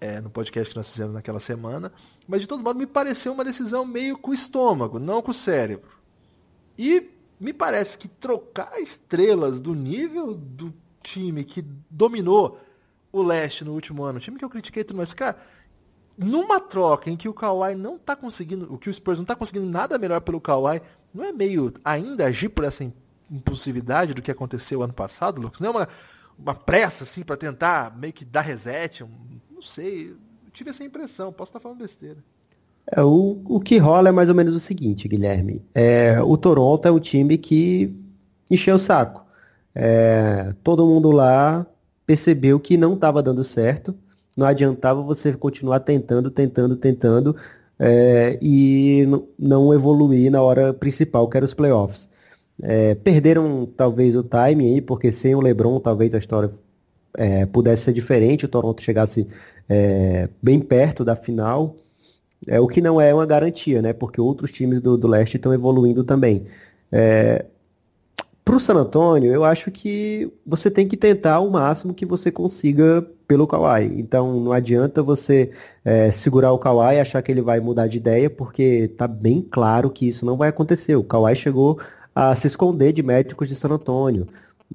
[0.00, 1.92] é, no podcast que nós fizemos naquela semana.
[2.26, 5.34] Mas de todo modo me pareceu uma decisão meio com o estômago, não com o
[5.34, 5.90] cérebro.
[6.78, 10.72] E me parece que trocar estrelas do nível do
[11.02, 12.58] time que dominou
[13.12, 15.36] o leste no último ano, time que eu critiquei tudo mais, cara,
[16.16, 19.34] numa troca em que o Kawhi não tá conseguindo, o que o Spurs não tá
[19.34, 20.80] conseguindo nada melhor pelo Kawhi,
[21.12, 22.84] não é meio ainda agir por essa
[23.30, 25.60] impulsividade do que aconteceu ano passado, Lucas?
[25.60, 25.88] Não é uma,
[26.38, 29.08] uma pressa assim para tentar meio que dar reset, um,
[29.50, 30.14] não sei,
[30.52, 32.18] tive essa impressão, posso estar falando besteira.
[32.86, 35.62] É, o, o que rola é mais ou menos o seguinte, Guilherme.
[35.74, 37.94] É, o Toronto é o time que
[38.50, 39.24] encheu o saco.
[39.74, 41.64] É, todo mundo lá
[42.04, 43.94] percebeu que não estava dando certo.
[44.36, 47.36] Não adiantava você continuar tentando, tentando, tentando
[47.78, 49.06] é, e
[49.38, 52.08] não evoluir na hora principal, que era os playoffs.
[52.62, 56.50] É, perderam talvez o time aí, porque sem o LeBron talvez a história
[57.16, 59.26] é, pudesse ser diferente, o Toronto chegasse
[59.68, 61.76] é, bem perto da final,
[62.46, 63.92] é, o que não é uma garantia, né?
[63.92, 66.46] Porque outros times do, do leste estão evoluindo também.
[66.92, 67.44] É,
[68.44, 72.30] Para o San Antonio, eu acho que você tem que tentar o máximo que você
[72.32, 74.00] consiga pelo Kawhi.
[74.00, 75.52] Então não adianta você
[75.84, 79.40] é, segurar o Kawhi e achar que ele vai mudar de ideia, porque tá bem
[79.40, 80.96] claro que isso não vai acontecer.
[80.96, 81.78] O Kawhi chegou
[82.14, 84.26] a se esconder de médicos de San Antonio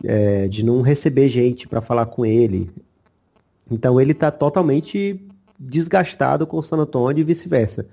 [0.03, 2.69] é, de não receber gente para falar com ele.
[3.69, 5.19] Então ele está totalmente
[5.59, 7.85] desgastado com o San Antonio e vice-versa.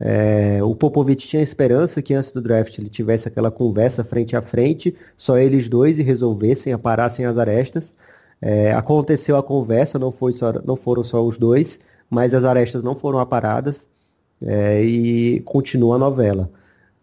[0.00, 4.42] É, o Popovich tinha esperança que antes do draft ele tivesse aquela conversa frente a
[4.42, 7.92] frente, só eles dois e resolvessem, aparassem as arestas.
[8.42, 11.78] É, aconteceu a conversa, não, foi só, não foram só os dois,
[12.10, 13.88] mas as arestas não foram aparadas
[14.42, 16.50] é, e continua a novela.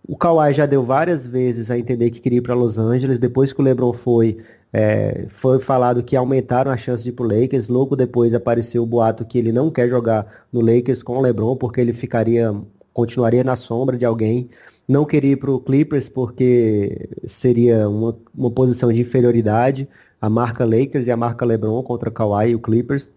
[0.07, 3.19] O Kawhi já deu várias vezes a entender que queria ir para Los Angeles.
[3.19, 4.37] Depois que o LeBron foi,
[4.73, 7.67] é, foi falado que aumentaram a chance de ir para Lakers.
[7.67, 11.55] Logo depois apareceu o boato que ele não quer jogar no Lakers com o LeBron
[11.55, 12.53] porque ele ficaria,
[12.93, 14.49] continuaria na sombra de alguém.
[14.87, 19.87] Não queria ir para o Clippers porque seria uma, uma posição de inferioridade.
[20.19, 23.07] A marca Lakers e a marca LeBron contra o Kawhi e o Clippers.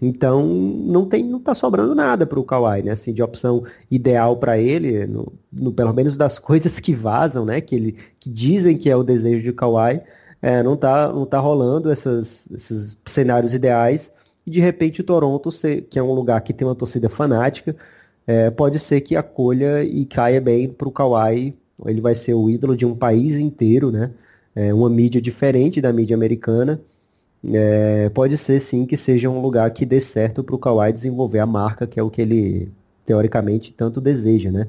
[0.00, 2.92] Então não tem, não tá sobrando nada para o Kawhi, né?
[2.92, 7.60] Assim, de opção ideal para ele, no, no, pelo menos das coisas que vazam, né?
[7.60, 10.00] Que ele, que dizem que é o desejo de Kawhi,
[10.40, 14.10] é, não tá, não tá rolando essas, esses cenários ideais.
[14.46, 15.50] E de repente Toronto,
[15.90, 17.76] que é um lugar que tem uma torcida fanática,
[18.26, 21.54] é, pode ser que acolha e caia bem para o Kawhi.
[21.86, 24.10] Ele vai ser o ídolo de um país inteiro, né?
[24.54, 26.80] É uma mídia diferente da mídia americana
[27.44, 31.38] é, pode ser sim que seja um lugar que dê certo para o Kawhi desenvolver
[31.38, 32.72] a marca, que é o que ele
[33.06, 34.68] teoricamente tanto deseja, né?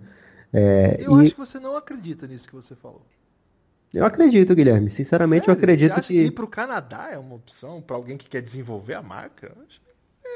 [0.54, 1.26] É, eu e...
[1.26, 3.02] acho que você não acredita nisso que você falou.
[3.94, 4.90] Eu acredito, Guilherme.
[4.90, 5.52] Sinceramente, Sério?
[5.52, 6.14] eu acredito você acha que...
[6.14, 9.54] que ir para o Canadá é uma opção para alguém que quer desenvolver a marca?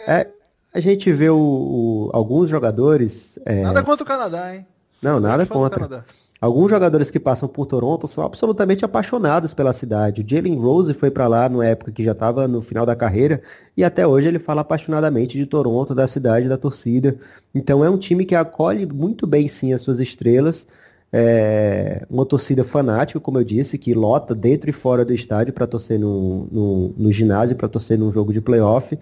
[0.06, 0.22] É...
[0.22, 0.32] é...
[0.74, 3.40] a gente vê o, o alguns jogadores.
[3.46, 3.62] É...
[3.62, 4.68] Nada contra o Canadá, hein?
[5.02, 6.06] não, nada contra.
[6.40, 10.22] Alguns jogadores que passam por Toronto são absolutamente apaixonados pela cidade.
[10.22, 13.42] O Jalen Rose foi para lá na época que já estava no final da carreira
[13.76, 17.18] e até hoje ele fala apaixonadamente de Toronto, da cidade, da torcida.
[17.54, 20.68] Então é um time que acolhe muito bem sim as suas estrelas.
[21.12, 25.66] É uma torcida fanática, como eu disse, que lota dentro e fora do estádio para
[25.66, 28.98] torcer no, no, no ginásio, para torcer num jogo de playoff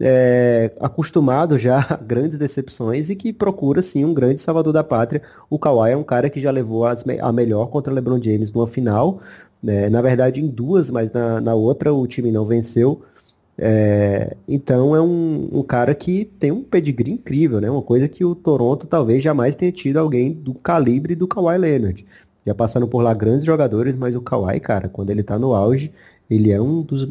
[0.00, 5.22] é, acostumado já a grandes decepções e que procura sim um grande salvador da pátria.
[5.48, 8.66] O Kawhi é um cara que já levou as, a melhor contra LeBron James numa
[8.66, 9.20] final,
[9.62, 13.02] né, na verdade em duas, mas na, na outra o time não venceu.
[13.58, 17.70] É, então é um, um, cara que tem um pedigree incrível, né?
[17.70, 22.06] Uma coisa que o Toronto talvez jamais tenha tido alguém do calibre do Kawhi Leonard.
[22.46, 25.90] Já passaram por lá grandes jogadores, mas o Kawhi, cara, quando ele tá no auge,
[26.28, 27.08] ele é um dos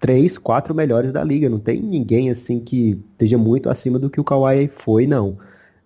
[0.00, 1.48] três, quatro melhores da liga.
[1.48, 5.38] Não tem ninguém assim que esteja muito acima do que o Kawhi foi, não.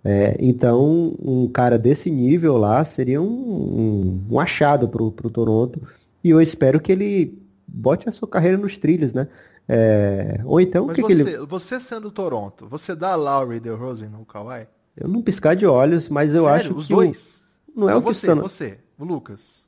[0.05, 5.83] É, então, um cara desse nível lá seria um, um, um achado para o Toronto.
[6.23, 9.27] E eu espero que ele bote a sua carreira nos trilhos, né?
[9.67, 11.47] É, ou então, Mas que você, que ele...
[11.47, 14.69] você sendo Toronto, você dá Lowry e DeRozan no Kawhi?
[14.95, 16.61] Eu não piscar de olhos, mas eu Sério?
[16.61, 17.43] acho Os que dois?
[17.75, 17.81] O...
[17.81, 19.63] não é o que você, você, o Lucas.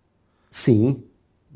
[0.51, 1.03] Sim.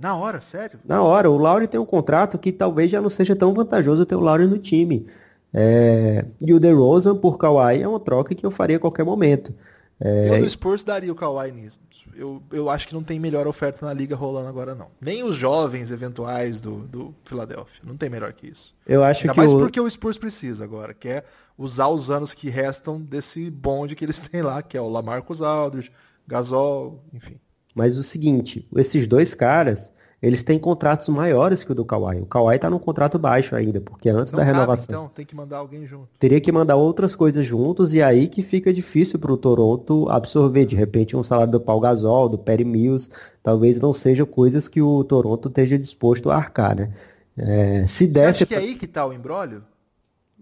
[0.01, 0.81] Na hora, sério?
[0.83, 1.31] Na hora.
[1.31, 4.47] O Lowry tem um contrato que talvez já não seja tão vantajoso ter o Lowry
[4.47, 5.07] no time.
[5.53, 6.25] É...
[6.41, 9.53] E o DeRozan por Kawhi é uma troca que eu faria a qualquer momento.
[10.01, 10.37] É...
[10.37, 11.79] Eu no Spurs daria o Kawhi nisso.
[12.17, 14.89] Eu, eu acho que não tem melhor oferta na liga rolando agora, não.
[14.99, 17.83] Nem os jovens eventuais do, do Philadelphia.
[17.85, 18.75] Não tem melhor que isso.
[18.87, 19.59] Eu acho Ainda que mais o...
[19.59, 21.25] porque o Spurs precisa agora, que é
[21.59, 25.43] usar os anos que restam desse bonde que eles têm lá, que é o Lamarcus
[25.43, 25.93] Aldridge,
[26.27, 27.39] Gasol, enfim.
[27.75, 29.91] Mas o seguinte, esses dois caras,
[30.21, 32.21] eles têm contratos maiores que o do Kawhi.
[32.21, 34.85] O Kawhi tá num contrato baixo ainda, porque antes Não da cabe, renovação.
[34.89, 36.09] então, tem que mandar alguém junto.
[36.19, 40.67] Teria que mandar outras coisas juntos e aí que fica difícil para o Toronto absorver.
[40.67, 43.09] De repente, um salário do Paul Gasol, do Perry Mills,
[43.43, 46.93] talvez não sejam coisas que o Toronto esteja disposto a arcar, né?
[47.37, 48.43] É, se desse...
[48.43, 49.63] Acho que é aí que tá o embrólio?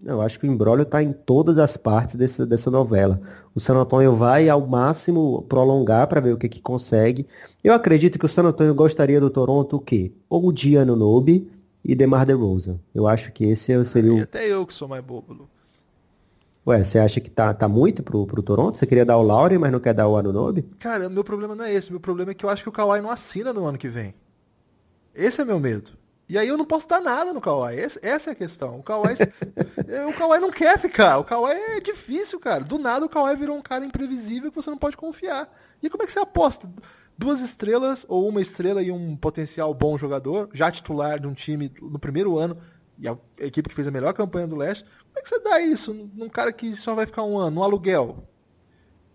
[0.03, 3.19] Eu acho que o embrólio está em todas as partes dessa, dessa novela.
[3.53, 7.27] O San Antonio vai ao máximo prolongar para ver o que, que consegue.
[7.63, 10.11] Eu acredito que o San Antonio gostaria do Toronto o quê?
[10.29, 11.51] Ou o Diano Nobe
[11.83, 12.79] e DeMar DeRozan.
[12.95, 14.23] Eu acho que esse seria E o...
[14.23, 15.49] até eu que sou mais bobo, Lucas.
[16.65, 18.77] Ué, você acha que tá, tá muito pro, pro Toronto?
[18.77, 20.61] Você queria dar o Lowry, mas não quer dar o Anunobi?
[20.79, 21.89] Cara, meu problema não é esse.
[21.89, 24.13] Meu problema é que eu acho que o Kawhi não assina no ano que vem.
[25.15, 25.91] Esse é meu medo.
[26.29, 27.75] E aí eu não posso dar nada no Kawhi.
[28.03, 28.79] Essa é a questão.
[28.79, 29.15] O Kawhi,
[30.07, 31.17] o Kawhi não quer ficar.
[31.17, 32.63] O Kawhi é difícil, cara.
[32.63, 35.51] Do nada o Kawhi virou um cara imprevisível que você não pode confiar.
[35.81, 36.71] E como é que você aposta?
[37.17, 41.73] Duas estrelas ou uma estrela e um potencial bom jogador, já titular de um time
[41.81, 42.55] no primeiro ano,
[42.99, 44.83] e a equipe que fez a melhor campanha do leste.
[44.83, 47.63] Como é que você dá isso num cara que só vai ficar um ano, num
[47.63, 48.23] aluguel?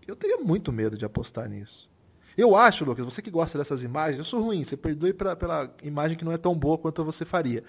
[0.05, 1.89] Eu teria muito medo de apostar nisso.
[2.37, 5.73] Eu acho, Lucas, você que gosta dessas imagens, eu sou ruim, você perdoe pra- pela
[5.83, 7.63] imagem que não é tão boa quanto você faria.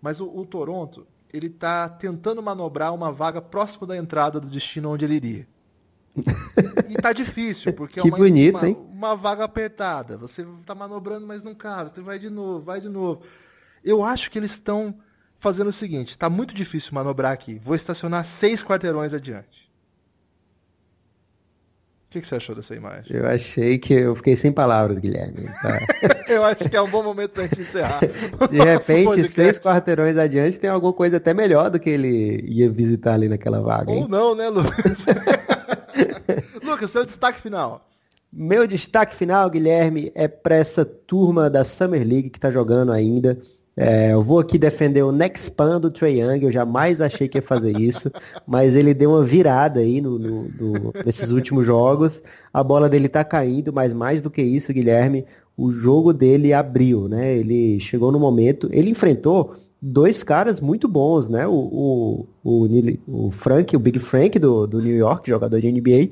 [0.00, 4.90] Mas o, o Toronto, ele tá tentando manobrar uma vaga próximo da entrada do destino
[4.90, 5.48] onde ele iria.
[6.88, 10.16] E tá difícil, porque é Que uma, bonito, uma, uma vaga apertada.
[10.18, 11.90] Você tá manobrando, mas não cabe.
[11.94, 13.22] Você vai de novo, vai de novo.
[13.84, 14.94] Eu acho que eles estão
[15.38, 17.58] fazendo o seguinte: tá muito difícil manobrar aqui.
[17.62, 19.69] Vou estacionar seis quarteirões adiante.
[22.10, 23.16] O que, que você achou dessa imagem?
[23.16, 25.44] Eu achei que eu fiquei sem palavras, Guilherme.
[25.62, 25.78] Tá?
[26.28, 28.00] Eu acho que é um bom momento pra gente encerrar.
[28.50, 29.32] De repente, podcast.
[29.32, 33.60] seis quarteirões adiante tem alguma coisa até melhor do que ele ia visitar ali naquela
[33.60, 34.06] vaga, Ou hein?
[34.10, 35.06] não, né, Lucas?
[36.60, 37.88] Lucas, seu destaque final.
[38.32, 43.40] Meu destaque final, Guilherme, é para essa turma da Summer League que está jogando ainda.
[43.76, 47.42] É, eu vou aqui defender o Nexpan do Trae Young, eu jamais achei que ia
[47.42, 48.10] fazer isso,
[48.46, 52.22] mas ele deu uma virada aí no, no- no- nesses últimos jogos.
[52.52, 55.24] A bola dele tá caindo, mas mais do que isso, Guilherme,
[55.56, 57.36] o jogo dele abriu, né?
[57.36, 61.46] Ele chegou no momento, ele enfrentou dois caras muito bons, né?
[61.46, 66.10] O, o, o, o Frank, o Big Frank do, do New York, jogador de NBA,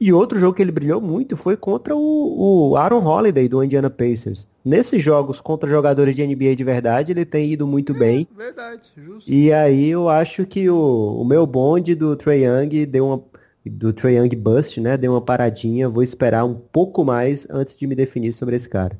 [0.00, 3.90] e outro jogo que ele brilhou muito foi contra o, o Aaron Holiday do Indiana
[3.90, 4.48] Pacers.
[4.64, 8.26] Nesses jogos contra jogadores de NBA de verdade, ele tem ido muito bem.
[8.34, 9.30] Verdade, justo.
[9.30, 13.22] E aí eu acho que o, o meu bonde do Trae Young deu uma
[13.66, 14.96] do Trae Young Bust, né?
[14.96, 15.88] Deu uma paradinha.
[15.88, 18.98] Vou esperar um pouco mais antes de me definir sobre esse cara.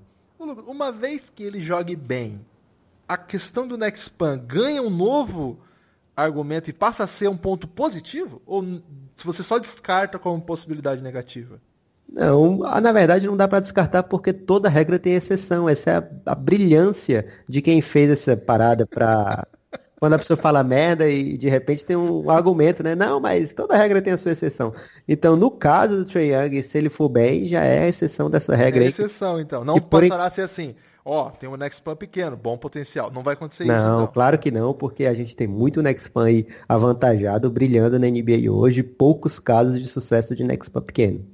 [0.66, 2.40] Uma vez que ele jogue bem,
[3.08, 5.58] a questão do Nexpan ganha um novo
[6.24, 8.42] argumento e passa a ser um ponto positivo?
[8.46, 8.62] Ou
[9.16, 11.60] se você só descarta como possibilidade negativa?
[12.12, 15.68] Não, na verdade não dá pra descartar porque toda regra tem exceção.
[15.68, 19.46] Essa é a, a brilhância de quem fez essa parada pra.
[20.00, 22.94] Quando a pessoa fala merda e de repente tem um argumento, né?
[22.94, 24.74] Não, mas toda regra tem a sua exceção.
[25.06, 28.56] Então, no caso do Trae Young, se ele for bem, já é a exceção dessa
[28.56, 28.88] regra É aí.
[28.88, 29.64] exceção, então.
[29.64, 30.74] Não E por passará a ser assim.
[31.04, 33.10] Ó, tem um Nexpan pequeno, bom potencial.
[33.10, 34.12] Não vai acontecer isso, Não, então.
[34.12, 38.82] claro que não, porque a gente tem muito Nexpan aí avantajado, brilhando na NBA hoje,
[38.82, 41.24] poucos casos de sucesso de Nexpan pequeno.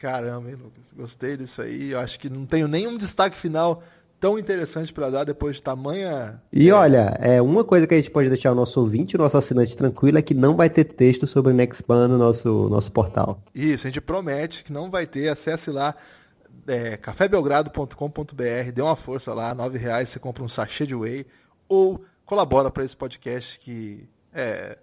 [0.00, 0.84] Caramba, hein, Lucas?
[0.96, 1.90] Gostei disso aí.
[1.90, 3.82] Eu acho que não tenho nenhum destaque final
[4.18, 6.40] tão interessante pra dar depois de tamanha.
[6.52, 9.36] E olha, é uma coisa que a gente pode deixar o nosso ouvinte, o nosso
[9.36, 13.42] assinante tranquilo, é que não vai ter texto sobre Nexpan no nosso, nosso portal.
[13.54, 15.28] Isso, a gente promete que não vai ter.
[15.28, 15.94] Acesse lá
[16.66, 21.26] é, cafébelgrado.com.br, dê uma força lá, R$ reais você compra um sachê de whey
[21.68, 24.78] ou colabora para esse podcast que é,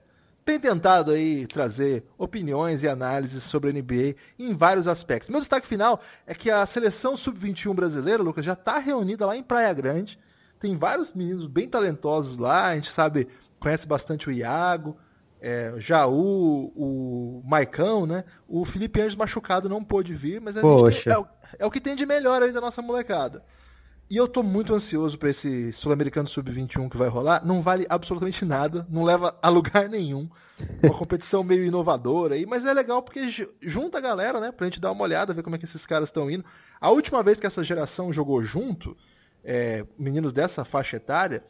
[0.47, 5.29] tem tentado aí trazer opiniões e análises sobre a NBA em vários aspectos.
[5.29, 9.43] Meu destaque final é que a seleção sub-21 brasileira, Lucas, já está reunida lá em
[9.43, 10.17] Praia Grande.
[10.57, 13.27] Tem vários meninos bem talentosos lá, a gente sabe,
[13.59, 14.97] conhece bastante o Iago.
[15.39, 18.23] É, já o, Maicão, né?
[18.47, 21.27] O Felipe Anjos machucado não pôde vir, mas é, o-
[21.59, 23.43] é o que tem de melhor aí da nossa molecada.
[24.09, 27.45] E eu tô muito ansioso pra esse Sul-Americano Sub-21 que vai rolar.
[27.45, 30.29] Não vale absolutamente nada, não leva a lugar nenhum.
[30.81, 34.51] Uma competição meio inovadora aí, mas é legal porque ju- junta a galera, né?
[34.51, 36.43] Pra gente dar uma olhada, ver como é que esses caras estão indo.
[36.79, 38.95] A última vez que essa geração jogou junto,
[39.43, 41.43] é, meninos dessa faixa etária,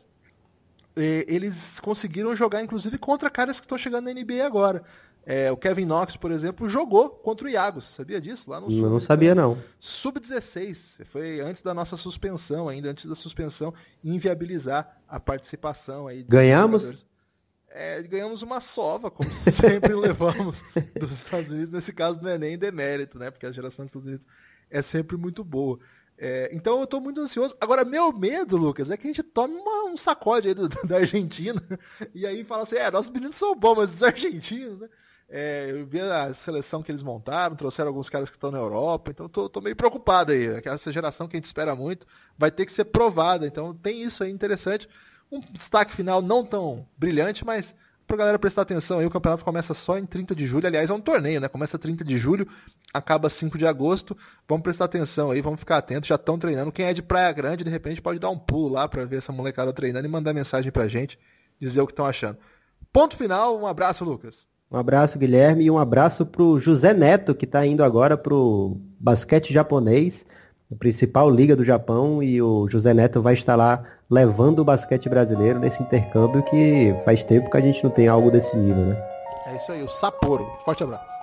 [1.02, 4.84] eles conseguiram jogar, inclusive, contra caras que estão chegando na NBA agora.
[5.30, 7.82] É, o Kevin Knox, por exemplo, jogou contra o Iago.
[7.82, 8.50] Você sabia disso?
[8.50, 9.58] Lá no Não, não sabia, não.
[9.78, 11.04] Sub-16.
[11.06, 16.24] Foi antes da nossa suspensão, ainda antes da suspensão, inviabilizar a participação aí.
[16.24, 17.06] Ganhamos?
[17.70, 20.64] É, ganhamos uma sova, como sempre levamos
[20.98, 21.72] dos Estados Unidos.
[21.72, 23.30] Nesse caso não é nem demérito, né?
[23.30, 24.28] Porque a geração dos Estados Unidos
[24.70, 25.78] é sempre muito boa.
[26.20, 27.56] É, então eu estou muito ansioso.
[27.62, 30.98] Agora, meu medo, Lucas, é que a gente tome uma- um sacode aí do- da
[30.98, 31.62] Argentina
[32.14, 34.90] e aí fala assim, é, nossos meninos são bons, mas os argentinos, né?
[35.30, 39.12] É, eu vi a seleção que eles montaram, trouxeram alguns caras que estão na Europa,
[39.12, 40.46] então tô, tô meio preocupado aí.
[40.66, 42.08] Essa geração que a gente espera muito
[42.38, 44.88] vai ter que ser provada, então tem isso aí interessante.
[45.32, 47.76] Um destaque final não tão brilhante, mas
[48.08, 50.94] pra galera prestar atenção aí, o campeonato começa só em 30 de julho, aliás, é
[50.94, 51.50] um torneio, né?
[51.50, 52.48] Começa 30 de julho,
[52.94, 54.18] acaba 5 de agosto.
[54.48, 56.72] Vamos prestar atenção aí, vamos ficar atentos, já estão treinando.
[56.72, 59.34] Quem é de Praia Grande, de repente, pode dar um pulo lá pra ver essa
[59.34, 61.20] molecada treinando e mandar mensagem pra gente,
[61.60, 62.38] dizer o que estão achando.
[62.94, 64.48] Ponto final, um abraço, Lucas.
[64.72, 69.54] Um abraço, Guilherme, e um abraço pro José Neto, que está indo agora pro basquete
[69.54, 70.26] japonês,
[70.72, 75.10] a principal liga do Japão, e o José Neto vai estar lá levando o basquete
[75.10, 79.04] brasileiro nesse intercâmbio que faz tempo que a gente não tem algo desse nível, né?
[79.48, 80.46] É isso aí, o Sapporo.
[80.64, 81.17] Forte abraço.